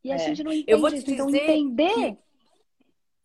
E 0.04 0.12
a 0.12 0.16
é. 0.16 0.20
gente 0.20 0.44
não 0.44 0.52
entende 0.52 0.72
Eu 0.72 0.80
vou 0.80 0.90
te 0.90 1.12
Então, 1.12 1.30
entender 1.30 2.18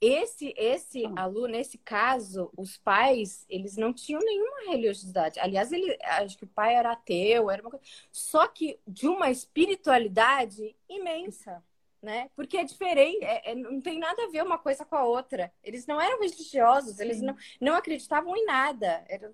esse 0.01 0.53
esse 0.57 1.05
aluno, 1.17 1.49
nesse 1.49 1.79
caso, 1.79 2.51
os 2.57 2.77
pais, 2.77 3.47
eles 3.49 3.77
não 3.77 3.93
tinham 3.93 4.21
nenhuma 4.21 4.71
religiosidade. 4.71 5.41
Aliás, 5.41 5.73
ele, 5.73 5.97
acho 6.03 6.37
que 6.37 6.45
o 6.45 6.49
pai 6.49 6.75
era 6.75 6.93
ateu, 6.93 7.51
era 7.51 7.63
uma 7.63 7.71
coisa... 7.71 7.85
só 8.13 8.47
que 8.47 8.79
de 8.87 9.07
uma 9.09 9.31
espiritualidade 9.31 10.77
imensa, 10.89 11.63
né? 12.03 12.31
Porque 12.37 12.59
é 12.59 12.65
diferente, 12.65 13.25
é, 13.25 13.53
é, 13.53 13.55
não 13.55 13.81
tem 13.81 13.99
nada 13.99 14.25
a 14.25 14.29
ver 14.29 14.43
uma 14.43 14.59
coisa 14.59 14.85
com 14.85 14.95
a 14.95 15.05
outra. 15.05 15.51
Eles 15.63 15.87
não 15.87 15.99
eram 16.01 16.21
religiosos, 16.21 17.01
eles 17.01 17.23
não, 17.23 17.35
não 17.61 17.75
acreditavam 17.75 18.37
em 18.37 18.45
nada. 18.45 19.05
Era... 19.09 19.33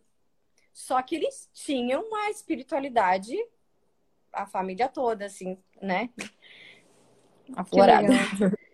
Só 0.72 1.02
que 1.02 1.16
eles 1.16 1.50
tinham 1.52 2.02
uma 2.04 2.30
espiritualidade, 2.30 3.36
a 4.32 4.46
família 4.46 4.88
toda, 4.88 5.26
assim, 5.26 5.58
né? 5.82 6.10
Aflorada. 7.56 8.08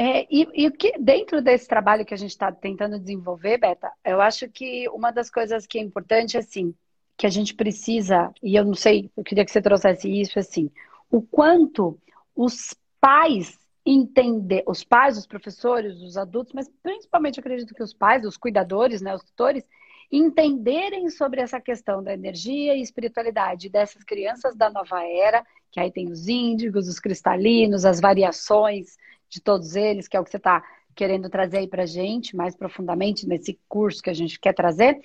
É, 0.00 0.28
e, 0.30 0.46
e 0.54 0.70
que 0.70 0.96
dentro 0.96 1.42
desse 1.42 1.66
trabalho 1.66 2.06
que 2.06 2.14
a 2.14 2.16
gente 2.16 2.30
está 2.30 2.52
tentando 2.52 3.00
desenvolver, 3.00 3.58
Beta, 3.58 3.90
eu 4.04 4.20
acho 4.20 4.48
que 4.48 4.88
uma 4.90 5.10
das 5.10 5.28
coisas 5.28 5.66
que 5.66 5.76
é 5.76 5.82
importante, 5.82 6.38
assim, 6.38 6.72
que 7.16 7.26
a 7.26 7.28
gente 7.28 7.52
precisa, 7.52 8.32
e 8.40 8.54
eu 8.54 8.64
não 8.64 8.74
sei, 8.74 9.10
eu 9.16 9.24
queria 9.24 9.44
que 9.44 9.50
você 9.50 9.60
trouxesse 9.60 10.08
isso, 10.08 10.38
assim, 10.38 10.70
o 11.10 11.20
quanto 11.20 11.98
os 12.32 12.76
pais 13.00 13.58
entender, 13.84 14.62
os 14.68 14.84
pais, 14.84 15.18
os 15.18 15.26
professores, 15.26 16.00
os 16.00 16.16
adultos, 16.16 16.52
mas 16.52 16.70
principalmente 16.80 17.40
acredito 17.40 17.74
que 17.74 17.82
os 17.82 17.92
pais, 17.92 18.24
os 18.24 18.36
cuidadores, 18.36 19.02
né, 19.02 19.12
os 19.12 19.24
tutores, 19.24 19.64
entenderem 20.12 21.10
sobre 21.10 21.40
essa 21.40 21.60
questão 21.60 22.02
da 22.02 22.14
energia 22.14 22.76
e 22.76 22.80
espiritualidade 22.80 23.68
dessas 23.68 24.04
crianças 24.04 24.54
da 24.54 24.70
nova 24.70 25.04
era, 25.04 25.44
que 25.70 25.80
aí 25.80 25.90
tem 25.90 26.10
os 26.10 26.28
índigos, 26.28 26.88
os 26.88 26.98
cristalinos, 26.98 27.84
as 27.84 28.00
variações 28.00 28.96
de 29.28 29.40
todos 29.40 29.76
eles, 29.76 30.08
que 30.08 30.16
é 30.16 30.20
o 30.20 30.24
que 30.24 30.30
você 30.30 30.38
está 30.38 30.62
querendo 30.94 31.28
trazer 31.28 31.58
aí 31.58 31.68
para 31.68 31.86
gente 31.86 32.34
mais 32.34 32.56
profundamente 32.56 33.26
nesse 33.26 33.58
curso 33.68 34.02
que 34.02 34.10
a 34.10 34.14
gente 34.14 34.40
quer 34.40 34.52
trazer, 34.52 34.98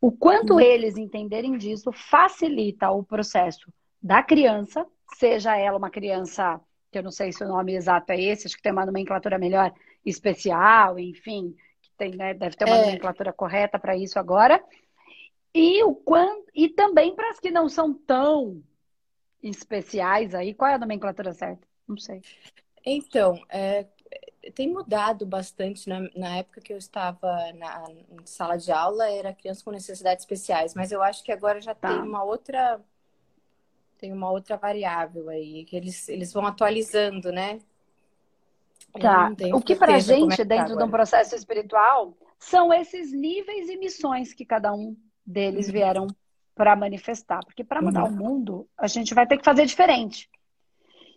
o 0.00 0.10
quanto 0.10 0.54
uhum. 0.54 0.60
eles 0.60 0.96
entenderem 0.96 1.56
disso 1.58 1.90
facilita 1.92 2.90
o 2.90 3.02
processo 3.02 3.72
da 4.02 4.22
criança, 4.22 4.86
seja 5.16 5.56
ela 5.56 5.78
uma 5.78 5.90
criança, 5.90 6.60
que 6.90 6.98
eu 6.98 7.02
não 7.02 7.10
sei 7.10 7.32
se 7.32 7.42
o 7.42 7.48
nome 7.48 7.74
exato 7.74 8.12
é 8.12 8.20
esse, 8.20 8.46
acho 8.46 8.56
que 8.56 8.62
tem 8.62 8.72
uma 8.72 8.86
nomenclatura 8.86 9.38
melhor, 9.38 9.72
especial, 10.04 10.98
enfim, 10.98 11.54
que 11.82 11.90
tem, 11.96 12.14
né, 12.14 12.34
deve 12.34 12.56
ter 12.56 12.66
uma 12.66 12.76
é. 12.76 12.86
nomenclatura 12.86 13.32
correta 13.32 13.78
para 13.78 13.96
isso 13.96 14.18
agora. 14.18 14.62
E, 15.54 15.82
o 15.84 15.94
quanto, 15.94 16.50
e 16.54 16.68
também 16.68 17.14
para 17.14 17.30
as 17.30 17.38
que 17.38 17.50
não 17.50 17.68
são 17.68 17.94
tão 17.94 18.62
especiais 19.50 20.34
aí, 20.34 20.54
qual 20.54 20.70
é 20.70 20.74
a 20.74 20.78
nomenclatura 20.78 21.32
certa? 21.32 21.66
Não 21.86 21.98
sei. 21.98 22.22
Então, 22.84 23.40
é, 23.48 23.86
tem 24.54 24.70
mudado 24.70 25.26
bastante. 25.26 25.88
Na, 25.88 26.00
na, 26.14 26.36
época 26.38 26.60
que 26.60 26.72
eu 26.72 26.78
estava 26.78 27.52
na 27.54 27.84
sala 28.24 28.56
de 28.56 28.70
aula, 28.70 29.08
era 29.08 29.34
criança 29.34 29.64
com 29.64 29.70
necessidades 29.70 30.22
especiais, 30.22 30.74
mas 30.74 30.92
eu 30.92 31.02
acho 31.02 31.22
que 31.22 31.32
agora 31.32 31.60
já 31.60 31.74
tá. 31.74 31.88
tem 31.88 32.02
uma 32.02 32.22
outra 32.22 32.80
tem 33.98 34.12
uma 34.12 34.30
outra 34.30 34.56
variável 34.56 35.30
aí, 35.30 35.64
que 35.64 35.76
eles, 35.76 36.08
eles 36.08 36.30
vão 36.32 36.44
atualizando, 36.44 37.32
né? 37.32 37.60
Tá. 39.00 39.32
O 39.54 39.62
que 39.62 39.74
pra 39.74 39.98
gente, 39.98 40.42
é 40.42 40.44
dentro 40.44 40.76
de 40.76 40.82
um 40.84 40.90
processo 40.90 41.34
espiritual, 41.34 42.14
são 42.38 42.72
esses 42.72 43.12
níveis 43.12 43.68
e 43.68 43.76
missões 43.76 44.34
que 44.34 44.44
cada 44.44 44.74
um 44.74 44.94
deles 45.24 45.66
uhum. 45.66 45.72
vieram 45.72 46.06
para 46.54 46.76
manifestar. 46.76 47.40
Porque 47.44 47.64
para 47.64 47.82
mudar 47.82 48.04
uhum. 48.04 48.10
o 48.10 48.16
mundo, 48.16 48.68
a 48.78 48.86
gente 48.86 49.14
vai 49.14 49.26
ter 49.26 49.38
que 49.38 49.44
fazer 49.44 49.66
diferente. 49.66 50.28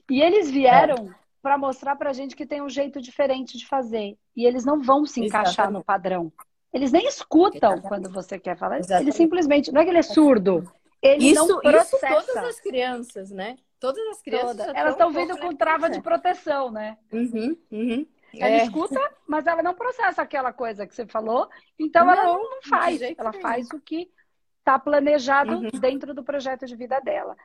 E 0.09 0.21
eles 0.21 0.49
vieram 0.49 1.09
é 1.09 1.27
para 1.41 1.57
mostrar 1.57 1.95
para 1.95 2.09
a 2.09 2.13
gente 2.13 2.35
que 2.35 2.45
tem 2.45 2.61
um 2.61 2.69
jeito 2.69 3.01
diferente 3.01 3.57
de 3.57 3.65
fazer. 3.65 4.17
E 4.35 4.45
eles 4.45 4.65
não 4.65 4.81
vão 4.81 5.05
se 5.05 5.19
encaixar 5.21 5.53
Exatamente. 5.53 5.73
no 5.73 5.83
padrão. 5.83 6.33
Eles 6.73 6.91
nem 6.91 7.07
escutam 7.07 7.73
Exatamente. 7.73 7.87
quando 7.87 8.11
você 8.11 8.37
quer 8.37 8.57
falar. 8.57 8.79
Exatamente. 8.79 9.05
Ele 9.05 9.11
simplesmente. 9.11 9.71
Não 9.71 9.81
é 9.81 9.83
que 9.83 9.91
ele 9.91 9.99
é 9.99 10.03
surdo. 10.03 10.69
Ele 11.01 11.29
isso, 11.29 11.47
não 11.47 11.59
processa. 11.59 12.19
Isso 12.19 12.27
todas 12.27 12.49
as 12.49 12.59
crianças, 12.59 13.31
né? 13.31 13.57
Todas 13.79 14.05
as 14.07 14.21
crianças. 14.21 14.57
Toda. 14.57 14.77
Elas 14.77 14.93
estão 14.93 15.11
vindo 15.11 15.37
com 15.37 15.55
trava 15.55 15.89
de 15.89 16.01
proteção, 16.01 16.71
né? 16.71 16.97
Uhum, 17.11 17.55
uhum. 17.71 18.05
Ela 18.35 18.55
é. 18.55 18.63
escuta, 18.63 18.99
mas 19.27 19.47
ela 19.47 19.63
não 19.63 19.73
processa 19.73 20.21
aquela 20.21 20.51
coisa 20.51 20.85
que 20.85 20.93
você 20.93 21.05
falou. 21.05 21.47
Então 21.79 22.05
não, 22.05 22.13
ela 22.13 22.25
não, 22.25 22.61
faz. 22.67 23.01
Ela 23.01 23.33
faz 23.33 23.69
o 23.71 23.79
que 23.79 24.09
está 24.67 24.77
planejado 24.77 25.53
uhum. 25.53 25.69
dentro 25.79 26.13
do 26.13 26.23
projeto 26.23 26.65
de 26.65 26.75
vida 26.75 26.99
dela. 26.99 27.35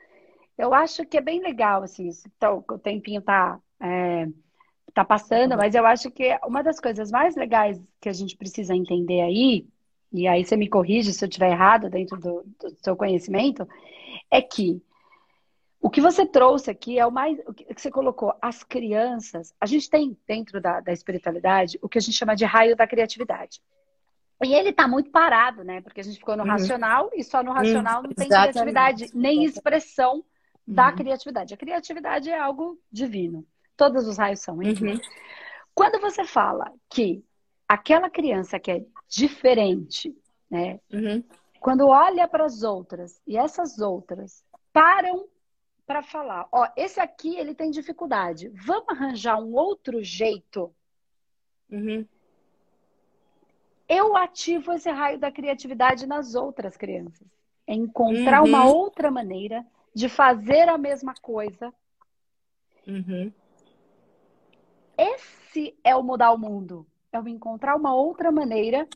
Eu 0.59 0.75
acho 0.75 1.07
que 1.07 1.17
é 1.17 1.21
bem 1.21 1.41
legal, 1.41 1.83
assim, 1.85 2.11
então, 2.37 2.65
o 2.69 2.79
tempinho 2.79 3.23
tá 3.23 3.61
é, 3.81 4.27
tá 4.93 5.05
passando, 5.05 5.57
mas 5.57 5.75
eu 5.75 5.87
acho 5.87 6.11
que 6.11 6.37
uma 6.45 6.63
das 6.63 6.79
coisas 6.79 7.11
mais 7.11 7.35
legais 7.37 7.81
que 8.01 8.09
a 8.09 8.13
gente 8.13 8.37
precisa 8.37 8.75
entender 8.75 9.23
aí, 9.23 9.67
e 10.13 10.27
aí 10.29 10.45
você 10.45 10.57
me 10.57 10.69
corrige 10.69 11.13
se 11.13 11.25
eu 11.25 11.29
estiver 11.29 11.51
errado 11.51 11.89
dentro 11.89 12.19
do, 12.19 12.43
do, 12.61 12.77
seu 12.83 12.95
conhecimento, 12.95 13.67
é 14.31 14.43
que 14.43 14.83
o 15.81 15.89
que 15.89 16.01
você 16.01 16.27
trouxe 16.27 16.71
aqui 16.71 16.99
é 16.99 17.07
o 17.07 17.11
mais. 17.11 17.39
O 17.47 17.55
que 17.55 17.67
você 17.77 17.91
colocou, 17.91 18.33
as 18.41 18.63
crianças. 18.63 19.53
A 19.61 19.67
gente 19.67 19.91
tem 19.91 20.17
dentro 20.29 20.61
da, 20.61 20.81
da 20.81 20.93
espiritualidade 20.93 21.79
o 21.83 21.89
que 21.89 21.99
a 21.99 22.01
gente 22.01 22.17
chama 22.17 22.37
de 22.37 22.45
raio 22.45 22.77
da 22.77 22.87
criatividade. 22.87 23.61
E 24.45 24.55
ele 24.55 24.71
está 24.71 24.89
muito 24.89 25.11
parado, 25.11 25.63
né? 25.65 25.81
Porque 25.81 26.01
a 26.01 26.05
gente 26.05 26.19
ficou 26.19 26.37
no 26.37 26.43
uhum. 26.43 26.49
racional 26.49 27.11
e 27.15 27.23
só 27.23 27.43
no 27.43 27.53
racional 27.53 28.03
uhum. 28.03 28.09
não 28.09 28.15
tem 28.15 28.27
Exatamente. 28.27 28.53
criatividade, 28.53 29.11
nem 29.15 29.45
expressão 29.45 30.25
da 30.67 30.89
uhum. 30.89 30.97
criatividade. 30.97 31.55
A 31.55 31.57
criatividade 31.57 32.31
é 32.31 32.39
algo 32.39 32.79
divino. 32.91 33.47
Todos 33.77 34.07
os 34.07 34.19
raios 34.19 34.41
são, 34.41 34.63
enfim. 34.63 34.93
Uhum. 34.93 35.01
Quando 35.75 36.01
você 36.01 36.25
fala 36.25 36.73
que 36.91 37.25
aquela 37.69 38.11
criança 38.11 38.59
que 38.59 38.71
é 38.71 38.85
diferente, 39.09 40.15
né? 40.51 40.79
Uhum. 40.93 41.25
Quando 41.61 41.87
olha 41.87 42.27
para 42.29 42.45
as 42.45 42.63
outras 42.63 43.21
e 43.27 43.37
essas 43.37 43.79
outras 43.79 44.45
param 44.73 45.27
para 45.87 46.03
falar, 46.03 46.49
ó, 46.53 46.69
esse 46.77 47.01
aqui 47.01 47.37
ele 47.37 47.55
tem 47.55 47.71
dificuldade, 47.71 48.49
vamos 48.55 48.89
arranjar 48.89 49.39
um 49.39 49.55
outro 49.55 50.03
jeito. 50.03 50.75
Uhum. 53.93 53.99
Eu 53.99 54.17
ativo 54.17 54.73
esse 54.73 54.91
raio 54.91 55.19
da 55.19 55.31
criatividade 55.31 56.07
nas 56.07 56.35
outras 56.35 56.77
crianças. 56.77 57.27
É 57.67 57.75
encontrar 57.75 58.43
uhum. 58.43 58.49
uma 58.49 58.65
outra 58.65 59.11
maneira 59.11 59.65
de 59.95 60.09
fazer 60.09 60.69
a 60.69 60.79
mesma 60.79 61.15
coisa 61.21 61.73
uhum. 62.87 63.33
Esse 64.97 65.75
é 65.83 65.95
o 65.97 66.03
mudar 66.03 66.33
o 66.33 66.39
mundo. 66.39 66.87
É 67.13 67.21
o 67.21 67.29
encontrar 67.29 67.77
uma 67.77 67.95
outra 67.95 68.31
maneira 68.31 68.87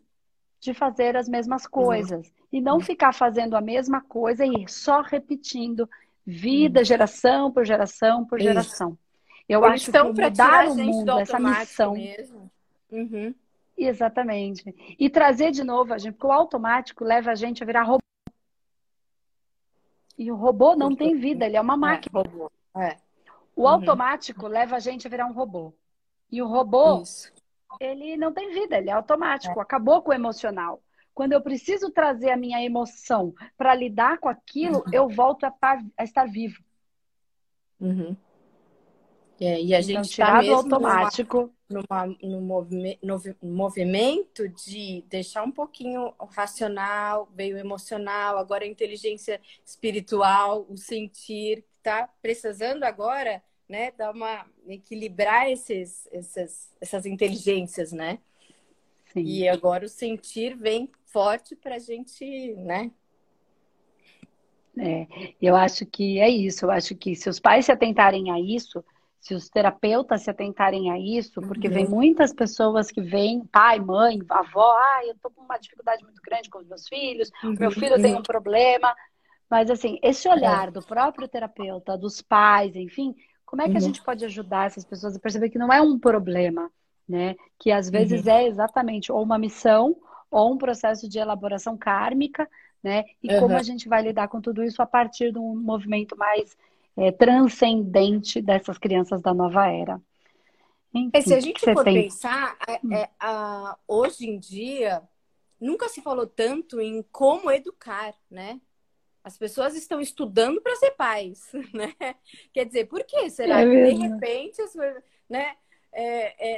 de 0.61 0.73
fazer 0.73 1.17
as 1.17 1.29
mesmas 1.29 1.65
uhum. 1.65 1.71
coisas. 1.71 2.27
Uhum. 2.27 2.33
E 2.53 2.61
não 2.61 2.81
ficar 2.81 3.13
fazendo 3.13 3.57
a 3.57 3.61
mesma 3.61 4.01
coisa 4.01 4.45
e 4.47 4.69
só 4.69 5.01
repetindo 5.01 5.89
vida, 6.25 6.81
uhum. 6.81 6.85
geração 6.85 7.53
por 7.53 7.65
geração 7.65 8.25
por 8.25 8.39
Isso. 8.39 8.49
geração. 8.49 8.99
Eu 9.49 9.65
Eles 9.65 9.89
acho 9.89 9.93
que 9.93 10.03
mudar 10.03 10.69
o 10.69 10.75
mundo, 10.75 11.19
essa 11.19 11.39
missão. 11.39 11.93
Mesmo. 11.93 12.51
Uhum. 12.91 13.35
Exatamente. 13.77 14.75
E 14.99 15.11
trazer 15.11 15.51
de 15.51 15.63
novo 15.63 15.93
a 15.93 15.99
gente, 15.99 16.15
porque 16.15 16.27
o 16.27 16.33
automático 16.33 17.05
leva 17.05 17.31
a 17.31 17.35
gente 17.35 17.63
a 17.63 17.67
virar 17.67 17.83
robô. 17.83 18.03
E 20.19 20.33
o 20.33 20.35
robô 20.35 20.75
não 20.75 20.97
tem 20.97 21.15
vida, 21.15 21.45
ele 21.45 21.57
é 21.57 21.61
uma 21.61 21.75
é, 21.75 21.77
máquina. 21.77 22.23
É, 22.77 22.89
é. 22.89 22.97
O 23.55 23.63
uhum. 23.63 23.69
automático 23.69 24.47
leva 24.47 24.77
a 24.77 24.81
gente 24.81 25.07
a 25.07 25.11
virar 25.11 25.27
um 25.27 25.33
robô. 25.33 25.75
E 26.31 26.41
o 26.41 26.47
robô, 26.47 27.03
Isso. 27.03 27.31
ele 27.79 28.17
não 28.17 28.33
tem 28.33 28.51
vida, 28.53 28.79
ele 28.79 28.91
é 28.91 28.93
automático, 28.93 29.59
é. 29.59 29.63
acabou 29.63 30.03
com 30.03 30.11
o 30.11 30.15
emocional. 30.15 30.83
Quando 31.15 31.33
eu 31.33 31.41
preciso 31.41 31.91
trazer 31.91 32.31
a 32.31 32.37
minha 32.37 32.63
emoção 32.63 33.35
para 33.57 33.75
lidar 33.75 34.19
com 34.19 34.29
aquilo, 34.29 34.79
uhum. 34.79 34.93
eu 34.93 35.09
volto 35.09 35.45
a, 35.45 35.55
a, 35.97 36.05
estar 36.05 36.27
vivo. 36.27 36.63
Uhum. 37.81 38.17
É, 39.41 39.61
e 39.63 39.75
a 39.75 39.81
então, 39.81 39.83
gente 39.83 40.11
está 40.11 40.39
mesmo 40.39 40.57
automático. 40.57 41.53
Numa, 41.69 42.07
no, 42.23 42.41
movime, 42.41 42.99
no 43.03 43.21
movimento 43.43 44.49
de 44.49 45.05
deixar 45.09 45.43
um 45.43 45.51
pouquinho 45.51 46.15
o 46.17 46.25
racional, 46.25 47.29
veio 47.35 47.57
o 47.57 47.59
emocional, 47.59 48.39
agora 48.39 48.65
a 48.65 48.69
inteligência 48.69 49.41
espiritual, 49.65 50.65
o 50.71 50.77
sentir, 50.77 51.65
tá 51.83 52.09
precisando 52.23 52.85
agora, 52.85 53.43
né, 53.69 53.91
dar 53.91 54.13
uma 54.13 54.47
equilibrar 54.69 55.51
esses, 55.51 56.09
essas, 56.13 56.73
essas 56.81 57.05
inteligências, 57.05 57.91
né? 57.91 58.21
Sim. 59.13 59.25
E 59.25 59.49
agora 59.49 59.87
o 59.87 59.89
sentir 59.89 60.57
vem 60.57 60.89
forte 61.05 61.57
para 61.57 61.75
a 61.75 61.81
gente, 61.81 62.55
né, 62.55 62.93
é, 64.79 65.07
eu 65.41 65.57
acho 65.57 65.87
que 65.87 66.21
é 66.21 66.29
isso. 66.29 66.67
Eu 66.67 66.71
acho 66.71 66.95
que 66.95 67.17
se 67.17 67.29
os 67.29 67.41
pais 67.41 67.65
se 67.65 67.73
atentarem 67.73 68.31
a 68.31 68.39
isso, 68.39 68.85
se 69.27 69.35
os 69.35 69.49
terapeutas 69.49 70.23
se 70.23 70.31
atentarem 70.31 70.93
a 70.93 70.99
isso, 70.99 71.41
porque 71.43 71.67
uhum. 71.67 71.75
vem 71.75 71.89
muitas 71.89 72.33
pessoas 72.33 72.93
que 72.93 73.01
vêm, 73.01 73.45
pai, 73.45 73.81
mãe, 73.81 74.21
avó, 74.29 74.77
ah, 74.79 75.01
eu 75.05 75.17
tô 75.21 75.29
com 75.31 75.43
uma 75.43 75.59
dificuldade 75.59 76.05
muito 76.05 76.23
grande 76.23 76.49
com 76.49 76.61
os 76.61 76.67
meus 76.69 76.87
filhos, 76.87 77.33
uhum. 77.43 77.57
meu 77.59 77.73
filho 77.73 78.01
tem 78.01 78.15
um 78.15 78.23
problema. 78.23 78.95
Mas, 79.51 79.69
assim, 79.69 79.99
esse 80.01 80.29
olhar 80.29 80.71
do 80.71 80.81
próprio 80.81 81.27
terapeuta, 81.27 81.99
dos 81.99 82.23
pais, 82.23 82.77
enfim, 82.77 83.17
como 83.45 83.63
é 83.63 83.65
que 83.65 83.73
uhum. 83.73 83.79
a 83.79 83.81
gente 83.81 84.01
pode 84.01 84.25
ajudar 84.25 84.67
essas 84.67 84.85
pessoas 84.85 85.17
a 85.17 85.21
perceber 85.21 85.51
que 85.51 85.59
não 85.59 85.73
é 85.73 85.83
um 85.83 85.99
problema, 85.99 86.71
né? 87.09 87.35
Que 87.59 87.73
às 87.73 87.91
vezes 87.91 88.27
uhum. 88.27 88.33
é 88.33 88.47
exatamente 88.47 89.11
ou 89.11 89.21
uma 89.21 89.39
missão 89.39 89.97
ou 90.31 90.53
um 90.53 90.59
processo 90.59 91.09
de 91.09 91.19
elaboração 91.19 91.77
kármica, 91.77 92.49
né? 92.81 93.03
E 93.21 93.41
como 93.41 93.57
a 93.57 93.63
gente 93.63 93.89
vai 93.89 94.03
lidar 94.03 94.29
com 94.29 94.41
tudo 94.41 94.63
isso 94.63 94.81
a 94.81 94.87
partir 94.87 95.33
de 95.33 95.39
um 95.39 95.57
movimento 95.57 96.17
mais 96.17 96.57
é, 96.97 97.13
transcendente 97.13 98.41
dessas 98.41 98.79
crianças 98.79 99.21
da 99.21 99.35
nova 99.35 99.67
era. 99.71 100.01
Enfim, 100.95 101.11
é, 101.13 101.21
se 101.21 101.35
a 101.35 101.41
gente 101.41 101.61
for 101.61 101.85
tem... 101.85 102.05
pensar, 102.05 102.57
é, 102.67 102.81
hum. 102.83 102.93
é, 102.93 103.11
hoje 103.87 104.27
em 104.27 104.39
dia, 104.39 105.03
nunca 105.61 105.89
se 105.89 106.01
falou 106.01 106.27
tanto 106.27 106.81
em 106.81 107.03
como 107.13 107.51
educar, 107.51 108.15
né? 108.31 108.61
As 109.23 109.37
pessoas 109.37 109.75
estão 109.75 110.01
estudando 110.01 110.61
para 110.63 110.77
ser 110.77 110.93
pais, 110.93 111.51
né? 111.75 111.93
Quer 112.53 112.65
dizer, 112.65 112.87
por 112.87 113.05
que 113.05 113.29
será 113.29 113.61
é 113.61 113.65
que 113.65 113.95
de 113.95 114.09
repente, 114.09 114.63
né? 115.29 115.55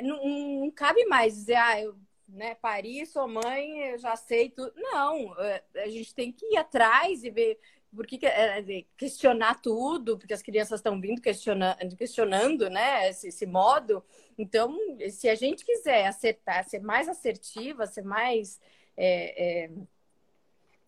Não, 0.02 0.24
não, 0.60 0.70
cabe 0.70 1.04
mais 1.06 1.34
dizer, 1.34 1.56
ah, 1.56 1.80
eu 1.80 1.96
né, 2.28 2.54
pari, 2.56 3.06
sou 3.06 3.26
mãe, 3.26 3.92
eu 3.92 3.98
já 3.98 4.14
sei 4.14 4.50
tudo. 4.50 4.72
Não, 4.76 5.34
a 5.74 5.88
gente 5.88 6.14
tem 6.14 6.30
que 6.30 6.44
ir 6.52 6.56
atrás 6.56 7.24
e 7.24 7.30
ver 7.30 7.58
por 7.94 8.06
que 8.06 8.24
é, 8.26 8.60
é, 8.60 8.84
questionar 8.96 9.60
tudo, 9.60 10.18
porque 10.18 10.34
as 10.34 10.42
crianças 10.42 10.80
estão 10.80 11.00
vindo 11.00 11.20
questionando, 11.20 11.96
questionando 11.96 12.68
né, 12.68 13.08
esse, 13.08 13.28
esse, 13.28 13.46
modo. 13.46 14.04
Então, 14.36 14.76
se 15.10 15.28
a 15.28 15.34
gente 15.34 15.64
quiser 15.64 16.06
acertar, 16.06 16.68
ser 16.68 16.80
mais 16.80 17.08
assertiva, 17.08 17.86
ser 17.86 18.02
mais. 18.02 18.60
É, 18.96 19.64
é, 19.64 19.70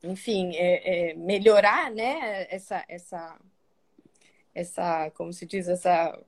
enfim, 0.03 0.55
é, 0.55 1.11
é, 1.11 1.15
melhorar 1.15 1.91
né, 1.91 2.47
essa, 2.51 2.85
essa, 2.89 3.41
essa, 4.55 5.11
como 5.13 5.33
se 5.33 5.47
diz, 5.47 5.69
essa. 5.69 6.19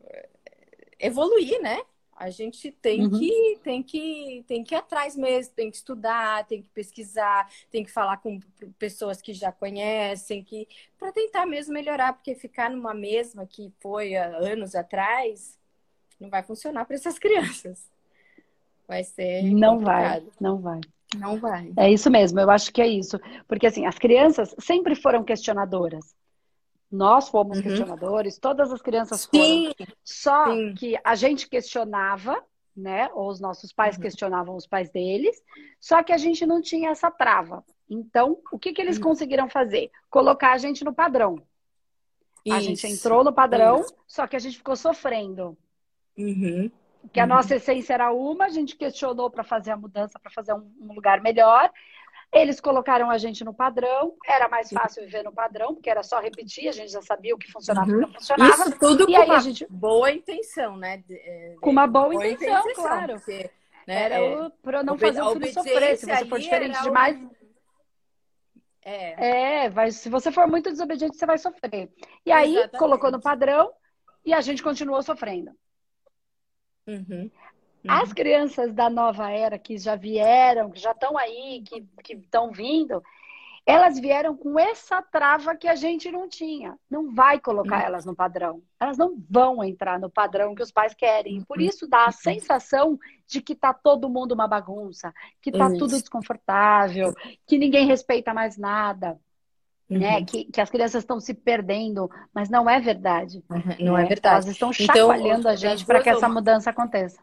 evoluir, 0.99 1.61
né? 1.61 1.83
A 2.23 2.31
gente 2.31 2.71
tem, 2.71 3.03
uhum. 3.03 3.19
que, 3.19 3.59
tem, 3.65 3.83
que, 3.83 4.45
tem 4.47 4.63
que 4.63 4.77
ir 4.77 4.79
atrás 4.79 5.17
mesmo, 5.17 5.53
tem 5.57 5.69
que 5.69 5.77
estudar, 5.77 6.47
tem 6.47 6.63
que 6.63 6.69
pesquisar, 6.69 7.51
tem 7.69 7.83
que 7.83 7.91
falar 7.91 8.19
com 8.19 8.39
pessoas 8.79 9.21
que 9.21 9.35
já 9.35 9.51
conhecem, 9.51 10.45
que 10.45 10.69
para 10.97 11.11
tentar 11.11 11.47
mesmo 11.47 11.75
melhorar, 11.75 12.13
porque 12.13 12.37
ficar 12.37 12.71
numa 12.71 12.95
mesma 12.95 13.45
que 13.45 13.73
foi 13.81 14.15
há 14.15 14.37
anos 14.37 14.77
atrás 14.77 15.59
não 16.21 16.31
vai 16.31 16.45
funcionar 16.45 16.85
para 16.85 16.95
essas 16.95 17.19
crianças. 17.21 17.91
Vai 18.87 19.03
ser. 19.03 19.43
Não 19.43 19.79
complicado. 19.79 20.23
vai, 20.23 20.33
não 20.41 20.61
vai. 20.61 20.81
Não 21.17 21.41
vai. 21.41 21.73
É 21.77 21.91
isso 21.91 22.09
mesmo, 22.09 22.39
eu 22.39 22.51
acho 22.51 22.73
que 22.73 22.81
é 22.81 22.87
isso. 22.87 23.19
Porque 23.49 23.67
assim, 23.67 23.85
as 23.85 23.99
crianças 23.99 24.55
sempre 24.61 24.95
foram 24.95 25.25
questionadoras. 25.25 26.15
Nós 26.93 27.31
fomos 27.31 27.57
uhum. 27.57 27.63
questionadores, 27.63 28.39
todas 28.39 28.71
as 28.71 28.83
crianças 28.83 29.23
Sim. 29.33 29.73
foram. 29.79 29.93
Só 30.05 30.53
Sim. 30.53 30.75
que 30.75 31.01
a 31.03 31.15
gente 31.15 31.49
questionava, 31.49 32.45
né? 32.77 33.09
Ou 33.15 33.31
os 33.31 33.41
nossos 33.41 33.73
pais 33.73 33.97
uhum. 33.97 34.03
questionavam 34.03 34.55
os 34.55 34.67
pais 34.67 34.91
deles, 34.91 35.43
só 35.81 36.03
que 36.03 36.13
a 36.13 36.19
gente 36.19 36.45
não 36.45 36.61
tinha 36.61 36.91
essa 36.91 37.11
trava. 37.11 37.65
Então, 37.89 38.39
o 38.53 38.59
que, 38.59 38.75
que 38.75 38.83
eles 38.83 38.99
uhum. 38.99 39.05
conseguiram 39.05 39.49
fazer? 39.49 39.91
Colocar 40.11 40.53
a 40.53 40.59
gente 40.59 40.85
no 40.85 40.93
padrão. 40.93 41.43
Isso. 42.45 42.57
A 42.57 42.61
gente 42.61 42.87
entrou 42.87 43.25
no 43.25 43.33
padrão, 43.33 43.81
Isso. 43.81 43.95
só 44.07 44.27
que 44.27 44.37
a 44.37 44.39
gente 44.39 44.59
ficou 44.59 44.77
sofrendo. 44.77 45.57
Uhum. 46.19 46.71
Que 47.11 47.21
a 47.21 47.27
nossa 47.27 47.57
essência 47.57 47.95
era 47.95 48.13
uma, 48.13 48.45
a 48.45 48.51
gente 48.51 48.77
questionou 48.77 49.31
para 49.31 49.43
fazer 49.43 49.71
a 49.71 49.77
mudança, 49.77 50.19
para 50.19 50.31
fazer 50.31 50.53
um, 50.53 50.71
um 50.81 50.93
lugar 50.93 51.21
melhor. 51.23 51.73
Eles 52.33 52.61
colocaram 52.61 53.11
a 53.11 53.19
gente 53.19 53.45
no 53.45 53.53
padrão, 53.53 54.15
era 54.27 54.49
mais 54.49 54.71
fácil 54.71 55.05
viver 55.05 55.23
no 55.23 55.33
padrão, 55.33 55.75
porque 55.75 55.91
era 55.91 56.03
só 56.03 56.19
repetir, 56.19 56.67
a 56.67 56.73
gente 56.73 56.91
já 56.91 57.03
sabia 57.03 57.35
o 57.35 57.39
que 57.39 57.53
funcionava 57.53 57.91
e 57.91 57.93
uhum. 57.93 57.99
o 57.99 58.01
que 58.01 58.07
não 58.07 58.15
funcionava. 58.15 58.53
Isso 58.55 58.79
tudo 58.79 59.03
e 59.03 59.15
com 59.15 59.23
uma 59.23 59.41
gente... 59.41 59.67
boa 59.69 60.11
intenção, 60.11 60.77
né? 60.79 60.97
De, 60.97 61.15
é, 61.15 61.49
de... 61.51 61.57
Com 61.57 61.71
uma 61.71 61.87
boa, 61.87 62.09
boa 62.09 62.27
intenção, 62.27 62.61
intenção, 62.61 62.85
claro. 62.85 63.15
Porque, 63.17 63.51
né, 63.87 64.03
era 64.03 64.15
é, 64.17 64.51
para 64.63 64.83
não 64.83 64.97
fazer 64.97 65.21
o 65.21 65.33
filho 65.33 65.53
sofrer. 65.53 65.97
Se 65.99 66.07
você 66.07 66.25
for 66.25 66.39
diferente 66.39 66.83
demais. 66.83 67.21
É. 68.85 69.65
é, 69.65 69.71
vai, 69.71 69.91
se 69.91 70.09
você 70.09 70.33
for 70.33 70.49
muito 70.49 70.71
desobediente, 70.71 71.17
você 71.17 71.27
vai 71.27 71.37
sofrer. 71.37 71.91
E 72.25 72.33
aí, 72.33 72.55
Exatamente. 72.55 72.79
colocou 72.79 73.13
no 73.13 73.21
padrão 73.21 73.71
e 74.25 74.33
a 74.33 74.41
gente 74.41 74.63
continuou 74.63 75.03
sofrendo. 75.03 75.53
Uhum. 76.87 77.31
As 77.87 78.09
uhum. 78.09 78.15
crianças 78.15 78.73
da 78.73 78.89
nova 78.89 79.31
era 79.31 79.59
que 79.59 79.77
já 79.77 79.97
vieram, 79.97 80.71
que 80.71 80.81
já 80.81 80.93
estão 80.93 81.19
aí, 81.19 81.63
que 81.63 82.15
estão 82.15 82.53
vindo, 82.53 83.03
elas 83.65 83.99
vieram 83.99 84.37
com 84.37 84.59
essa 84.59 85.01
trava 85.01 85.55
que 85.55 85.69
a 85.69 85.75
gente 85.75 86.11
não 86.11 86.29
tinha. 86.29 86.77
Não 86.91 87.15
vai 87.15 87.39
colocar 87.39 87.79
uhum. 87.79 87.87
elas 87.87 88.05
no 88.05 88.15
padrão. 88.15 88.61
Elas 88.79 88.99
não 88.99 89.17
vão 89.31 89.63
entrar 89.63 90.01
no 90.01 90.11
padrão 90.11 90.55
que 90.55 90.63
os 90.63 90.73
pais 90.73 90.95
querem. 90.95 91.43
Por 91.43 91.59
uhum. 91.59 91.65
isso 91.65 91.87
dá 91.89 92.07
a 92.07 92.13
sensação 92.13 92.99
de 93.27 93.41
que 93.41 93.55
tá 93.55 93.73
todo 93.73 94.11
mundo 94.11 94.33
uma 94.33 94.49
bagunça, 94.49 95.13
que 95.41 95.53
tá 95.53 95.69
isso. 95.69 95.79
tudo 95.79 95.99
desconfortável, 95.99 97.15
que 97.47 97.57
ninguém 97.57 97.87
respeita 97.87 98.35
mais 98.35 98.57
nada. 98.57 99.19
Né? 99.89 99.97
Uhum. 99.97 100.01
Né? 100.01 100.25
Que, 100.25 100.45
que 100.45 100.61
as 100.61 100.71
crianças 100.71 101.05
estão 101.05 101.21
se 101.21 101.33
perdendo, 101.33 102.11
mas 102.35 102.49
não 102.49 102.69
é 102.69 102.81
verdade. 102.81 103.45
Uhum, 103.49 103.87
não 103.87 103.99
é, 103.99 104.03
é 104.05 104.07
verdade. 104.07 104.35
Elas 104.35 104.47
estão 104.49 104.71
então, 104.71 104.87
chacoalhando 104.87 105.41
então, 105.41 105.51
a 105.53 105.57
gente 105.57 105.87
para 105.87 106.03
que 106.03 106.09
essa 106.09 106.29
mudança 106.29 106.71
aconteça 106.71 107.21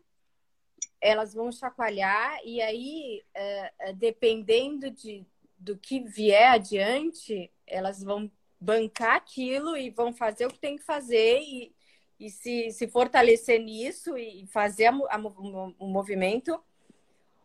elas 1.02 1.34
vão 1.34 1.52
chacoalhar 1.52 2.40
e 2.44 2.62
aí, 2.62 3.24
é, 3.34 3.74
é, 3.80 3.94
dependendo 3.94 4.92
de, 4.92 5.26
do 5.58 5.78
que 5.78 6.02
vier 6.02 6.52
adiante, 6.52 7.52
elas 7.66 8.04
vão 8.04 8.30
bancar 8.60 9.16
aquilo 9.16 9.78
e 9.78 9.90
vão 9.90 10.14
fazer 10.14 10.46
o 10.46 10.52
que 10.52 10.60
tem 10.60 10.78
que 10.78 10.84
fazer 10.84 11.40
e, 11.42 11.74
e 12.20 12.30
se, 12.30 12.72
se 12.72 12.88
fortalecer 12.88 13.60
nisso 13.62 14.18
e 14.18 14.46
fazer 14.48 14.88
a, 14.88 15.18
o 15.80 15.88
movimento. 15.88 16.62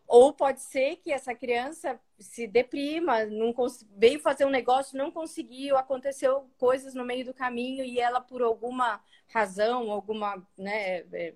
Ou 0.06 0.32
pode 0.32 0.60
ser 0.60 0.96
que 0.96 1.10
essa 1.10 1.34
criança 1.34 1.98
se 2.18 2.46
deprima, 2.46 3.24
não 3.24 3.54
veio 3.96 4.20
fazer 4.20 4.44
um 4.44 4.50
negócio, 4.50 4.98
não 4.98 5.10
conseguiu, 5.10 5.76
aconteceu 5.76 6.48
coisas 6.58 6.94
no 6.94 7.04
meio 7.04 7.24
do 7.24 7.32
caminho 7.32 7.84
e 7.84 7.98
ela, 7.98 8.20
por 8.20 8.42
alguma 8.42 9.00
razão, 9.28 9.90
alguma 9.90 10.46
né, 10.56 10.98
é, 11.12 11.34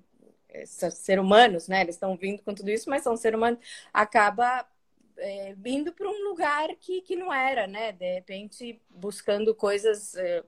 ser 0.64 1.18
humanos, 1.18 1.68
né? 1.68 1.82
Eles 1.82 1.94
estão 1.94 2.16
vindo 2.16 2.42
com 2.42 2.54
tudo 2.54 2.70
isso, 2.70 2.88
mas 2.88 3.02
são 3.02 3.16
ser 3.16 3.34
humanos. 3.34 3.58
Acaba 3.92 4.66
é, 5.16 5.54
vindo 5.56 5.92
para 5.92 6.08
um 6.08 6.28
lugar 6.28 6.68
que, 6.80 7.00
que 7.02 7.16
não 7.16 7.32
era, 7.32 7.66
né? 7.66 7.92
De 7.92 8.14
repente 8.14 8.80
buscando 8.88 9.54
coisas, 9.54 10.14
é, 10.14 10.42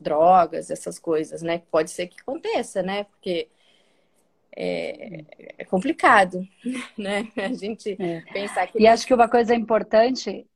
drogas, 0.00 0.70
essas 0.70 0.98
coisas, 0.98 1.42
né? 1.42 1.62
Pode 1.70 1.90
ser 1.90 2.08
que 2.08 2.20
aconteça, 2.20 2.82
né? 2.82 3.04
Porque 3.04 3.48
é, 4.56 5.24
é 5.58 5.64
complicado, 5.64 6.46
né? 6.96 7.30
A 7.36 7.52
gente 7.52 7.96
é. 8.00 8.20
pensar 8.32 8.66
que. 8.66 8.78
E 8.78 8.86
acho 8.86 9.06
que 9.06 9.14
uma 9.14 9.28
coisa 9.28 9.54
importante 9.54 10.46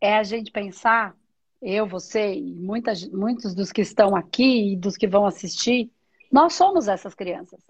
é 0.00 0.16
a 0.16 0.22
gente 0.22 0.50
pensar, 0.50 1.16
eu, 1.60 1.86
você 1.86 2.34
e 2.34 2.54
muitas, 2.54 3.08
muitos 3.08 3.54
dos 3.54 3.70
que 3.70 3.80
estão 3.80 4.16
aqui 4.16 4.72
e 4.72 4.76
dos 4.76 4.96
que 4.96 5.06
vão 5.06 5.24
assistir, 5.24 5.90
nós 6.32 6.54
somos 6.54 6.88
essas 6.88 7.14
crianças. 7.14 7.60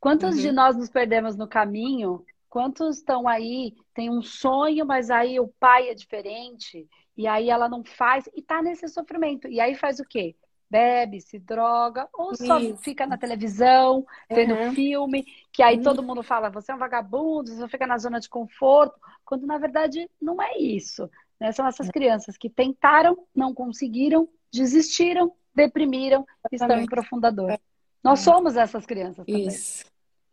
Quantos 0.00 0.36
uhum. 0.36 0.40
de 0.40 0.52
nós 0.52 0.76
nos 0.76 0.88
perdemos 0.88 1.36
no 1.36 1.46
caminho? 1.46 2.24
Quantos 2.48 2.98
estão 2.98 3.28
aí, 3.28 3.74
tem 3.92 4.10
um 4.10 4.22
sonho, 4.22 4.86
mas 4.86 5.10
aí 5.10 5.38
o 5.38 5.48
pai 5.60 5.90
é 5.90 5.94
diferente, 5.94 6.88
e 7.16 7.26
aí 7.26 7.50
ela 7.50 7.68
não 7.68 7.84
faz, 7.84 8.28
e 8.34 8.40
tá 8.40 8.62
nesse 8.62 8.88
sofrimento. 8.88 9.46
E 9.48 9.60
aí 9.60 9.74
faz 9.74 10.00
o 10.00 10.04
quê? 10.04 10.34
bebe, 10.68 11.20
se 11.20 11.38
droga, 11.38 12.08
ou 12.12 12.34
só 12.34 12.58
Isso. 12.58 12.76
fica 12.78 13.06
na 13.06 13.16
televisão, 13.16 14.04
vendo 14.28 14.54
uhum. 14.54 14.72
filme, 14.72 15.24
que 15.52 15.62
aí 15.62 15.76
uhum. 15.76 15.82
todo 15.82 16.02
mundo 16.02 16.22
fala, 16.22 16.50
você 16.50 16.72
é 16.72 16.74
um 16.74 16.78
vagabundo, 16.78 17.50
você 17.50 17.68
fica 17.68 17.86
na 17.86 17.98
zona 17.98 18.18
de 18.18 18.28
conforto, 18.28 18.98
quando 19.24 19.46
na 19.46 19.58
verdade 19.58 20.10
não 20.20 20.42
é 20.42 20.58
isso. 20.58 21.08
Né? 21.40 21.52
São 21.52 21.66
essas 21.66 21.88
crianças 21.88 22.36
que 22.36 22.50
tentaram, 22.50 23.16
não 23.34 23.54
conseguiram, 23.54 24.28
desistiram, 24.52 25.32
deprimiram, 25.54 26.24
Exatamente. 26.50 26.54
estão 26.54 26.80
em 26.80 26.86
profundador. 26.86 27.50
É. 27.50 27.58
Nós 28.02 28.20
somos 28.20 28.56
essas 28.56 28.86
crianças 28.86 29.26
também. 29.26 29.46
Isso, 29.46 29.84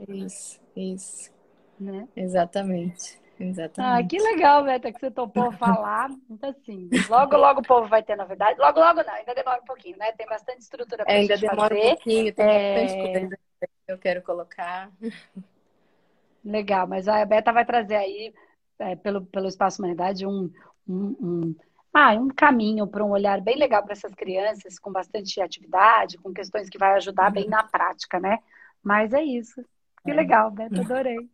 isso, 0.08 0.60
isso. 0.76 1.32
Né? 1.80 2.08
Exatamente. 2.16 3.24
Exatamente. 3.40 4.06
Ah, 4.06 4.08
que 4.08 4.18
legal, 4.20 4.64
Beta, 4.64 4.92
que 4.92 5.00
você 5.00 5.12
topou 5.12 5.52
falar. 5.58 6.10
Então, 6.30 6.50
assim, 6.50 6.90
logo, 7.10 7.36
logo 7.36 7.60
o 7.62 7.64
povo 7.64 7.88
vai 7.88 8.04
ter 8.04 8.16
novidade. 8.16 8.60
Logo, 8.60 8.80
logo 8.80 9.04
não, 9.04 9.14
ainda 9.14 9.34
demora 9.34 9.62
um 9.62 9.66
pouquinho, 9.66 9.98
né? 9.98 10.12
Tem 10.12 10.28
bastante 10.28 10.62
estrutura 10.62 11.04
para 11.04 11.14
é, 11.14 11.18
Ainda 11.20 11.38
demora 11.38 11.76
fazer. 11.76 11.88
um 11.88 11.90
pouquinho, 11.96 12.34
tem 12.34 12.46
é... 12.46 12.82
bastante 12.82 13.20
coisa 13.20 13.38
que 13.58 13.92
eu 13.92 13.98
quero 13.98 14.22
colocar. 14.22 14.92
Legal, 16.44 16.88
mas 16.88 17.08
a 17.08 17.26
Beta 17.26 17.52
vai 17.52 17.66
trazer 17.66 17.96
aí, 17.96 18.34
é, 18.80 18.96
pelo, 18.96 19.26
pelo 19.26 19.48
Espaço 19.48 19.82
Humanidade, 19.82 20.26
um, 20.26 20.52
um, 20.88 21.16
um, 21.22 21.56
ah, 21.94 22.14
um 22.14 22.30
caminho 22.30 22.88
para 22.88 23.06
um 23.06 23.12
olhar 23.12 23.40
bem 23.40 23.56
legal 23.56 23.84
para 23.84 23.94
essas 23.94 24.14
crianças, 24.16 24.80
com 24.80 24.92
bastante 24.92 25.40
atividade, 25.40 26.18
com 26.18 26.34
questões 26.34 26.68
que 26.68 26.78
vai 26.78 26.94
ajudar 26.94 27.32
bem 27.32 27.48
na 27.48 27.64
prática, 27.64 28.20
né? 28.20 28.40
Mas 28.82 29.14
é 29.14 29.24
isso. 29.24 29.64
Que 30.04 30.12
é. 30.12 30.14
legal, 30.14 30.50
Beta, 30.50 30.82
adorei. 30.82 31.30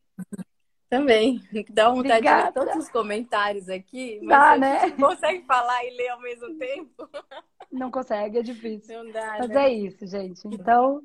Também. 0.89 1.39
Dá 1.69 1.89
vontade 1.89 2.17
Obrigada. 2.17 2.51
de 2.51 2.59
ler 2.59 2.65
todos 2.65 2.83
os 2.83 2.91
comentários 2.91 3.69
aqui, 3.69 4.19
mas 4.23 4.29
dá, 4.29 4.57
né? 4.57 4.91
consegue 4.91 5.45
falar 5.45 5.85
e 5.85 5.95
ler 5.95 6.09
ao 6.09 6.19
mesmo 6.19 6.57
tempo? 6.57 7.09
Não 7.71 7.91
consegue, 7.91 8.39
é 8.39 8.41
difícil. 8.41 9.03
Não 9.03 9.11
dá, 9.11 9.37
mas 9.37 9.49
né? 9.49 9.65
é 9.65 9.73
isso, 9.73 10.07
gente. 10.07 10.41
Então, 10.47 11.03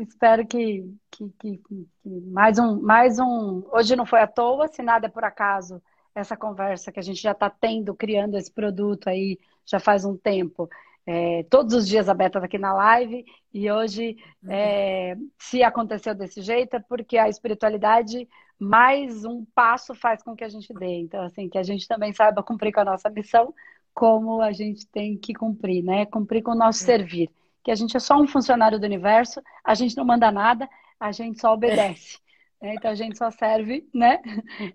espero 0.00 0.46
que, 0.46 0.88
que, 1.10 1.28
que, 1.38 1.58
que, 1.58 1.88
mais 2.30 2.58
um, 2.58 2.80
mais 2.80 3.18
um. 3.18 3.64
Hoje 3.72 3.96
não 3.96 4.06
foi 4.06 4.20
à 4.20 4.26
toa, 4.26 4.68
se 4.68 4.82
nada 4.82 5.06
é 5.06 5.10
por 5.10 5.24
acaso, 5.24 5.82
essa 6.14 6.36
conversa 6.36 6.92
que 6.92 7.00
a 7.00 7.02
gente 7.02 7.20
já 7.20 7.32
está 7.32 7.50
tendo, 7.50 7.94
criando 7.94 8.36
esse 8.36 8.50
produto 8.50 9.08
aí 9.08 9.38
já 9.66 9.80
faz 9.80 10.04
um 10.04 10.16
tempo. 10.16 10.68
É, 11.06 11.42
todos 11.50 11.74
os 11.74 11.86
dias 11.86 12.08
a 12.08 12.14
Beta 12.14 12.38
está 12.38 12.46
aqui 12.46 12.56
na 12.56 12.72
live 12.72 13.26
e 13.52 13.70
hoje, 13.70 14.16
é, 14.48 15.16
se 15.38 15.62
aconteceu 15.62 16.14
desse 16.14 16.40
jeito, 16.40 16.76
é 16.76 16.80
porque 16.80 17.18
a 17.18 17.28
espiritualidade 17.28 18.26
mais 18.58 19.24
um 19.24 19.44
passo 19.54 19.94
faz 19.94 20.22
com 20.22 20.34
que 20.34 20.44
a 20.44 20.48
gente 20.48 20.72
dê. 20.72 21.00
Então, 21.00 21.22
assim, 21.22 21.48
que 21.48 21.58
a 21.58 21.62
gente 21.62 21.86
também 21.86 22.12
saiba 22.12 22.42
cumprir 22.42 22.72
com 22.72 22.80
a 22.80 22.84
nossa 22.84 23.10
missão, 23.10 23.52
como 23.92 24.40
a 24.40 24.52
gente 24.52 24.86
tem 24.86 25.16
que 25.16 25.34
cumprir, 25.34 25.82
né? 25.82 26.06
Cumprir 26.06 26.42
com 26.42 26.52
o 26.52 26.56
nosso 26.56 26.82
é. 26.84 26.86
servir. 26.86 27.30
Que 27.62 27.70
a 27.70 27.74
gente 27.74 27.96
é 27.96 28.00
só 28.00 28.16
um 28.16 28.26
funcionário 28.26 28.78
do 28.78 28.86
universo, 28.86 29.42
a 29.62 29.74
gente 29.74 29.96
não 29.96 30.04
manda 30.04 30.30
nada, 30.30 30.68
a 30.98 31.12
gente 31.12 31.40
só 31.40 31.52
obedece. 31.52 32.18
Né? 32.64 32.74
Então 32.76 32.90
a 32.90 32.94
gente 32.94 33.18
só 33.18 33.30
serve, 33.30 33.86
né? 33.92 34.22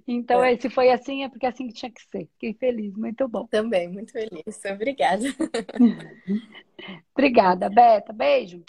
Então, 0.08 0.44
é. 0.44 0.56
se 0.56 0.70
foi 0.70 0.92
assim, 0.92 1.24
é 1.24 1.30
porque 1.30 1.48
é 1.48 1.50
assim 1.50 1.68
que 1.68 1.74
tinha 1.74 1.92
que 1.92 2.02
ser. 2.04 2.28
Fiquei 2.34 2.54
feliz, 2.54 2.96
muito 2.96 3.28
bom. 3.28 3.48
Também, 3.48 3.88
muito 3.88 4.12
feliz. 4.12 4.64
Obrigada. 4.72 5.24
Obrigada, 7.14 7.68
Beta. 7.68 8.14
Beijo. 8.14 8.64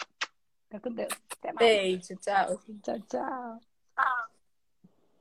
Fica 0.63 0.79
com 0.79 0.91
Deus. 0.91 1.13
Até 1.37 1.53
mais. 1.53 1.67
Beijo, 1.67 2.15
tchau. 2.19 2.59
Tchau, 2.81 2.99
tchau. 3.07 4.30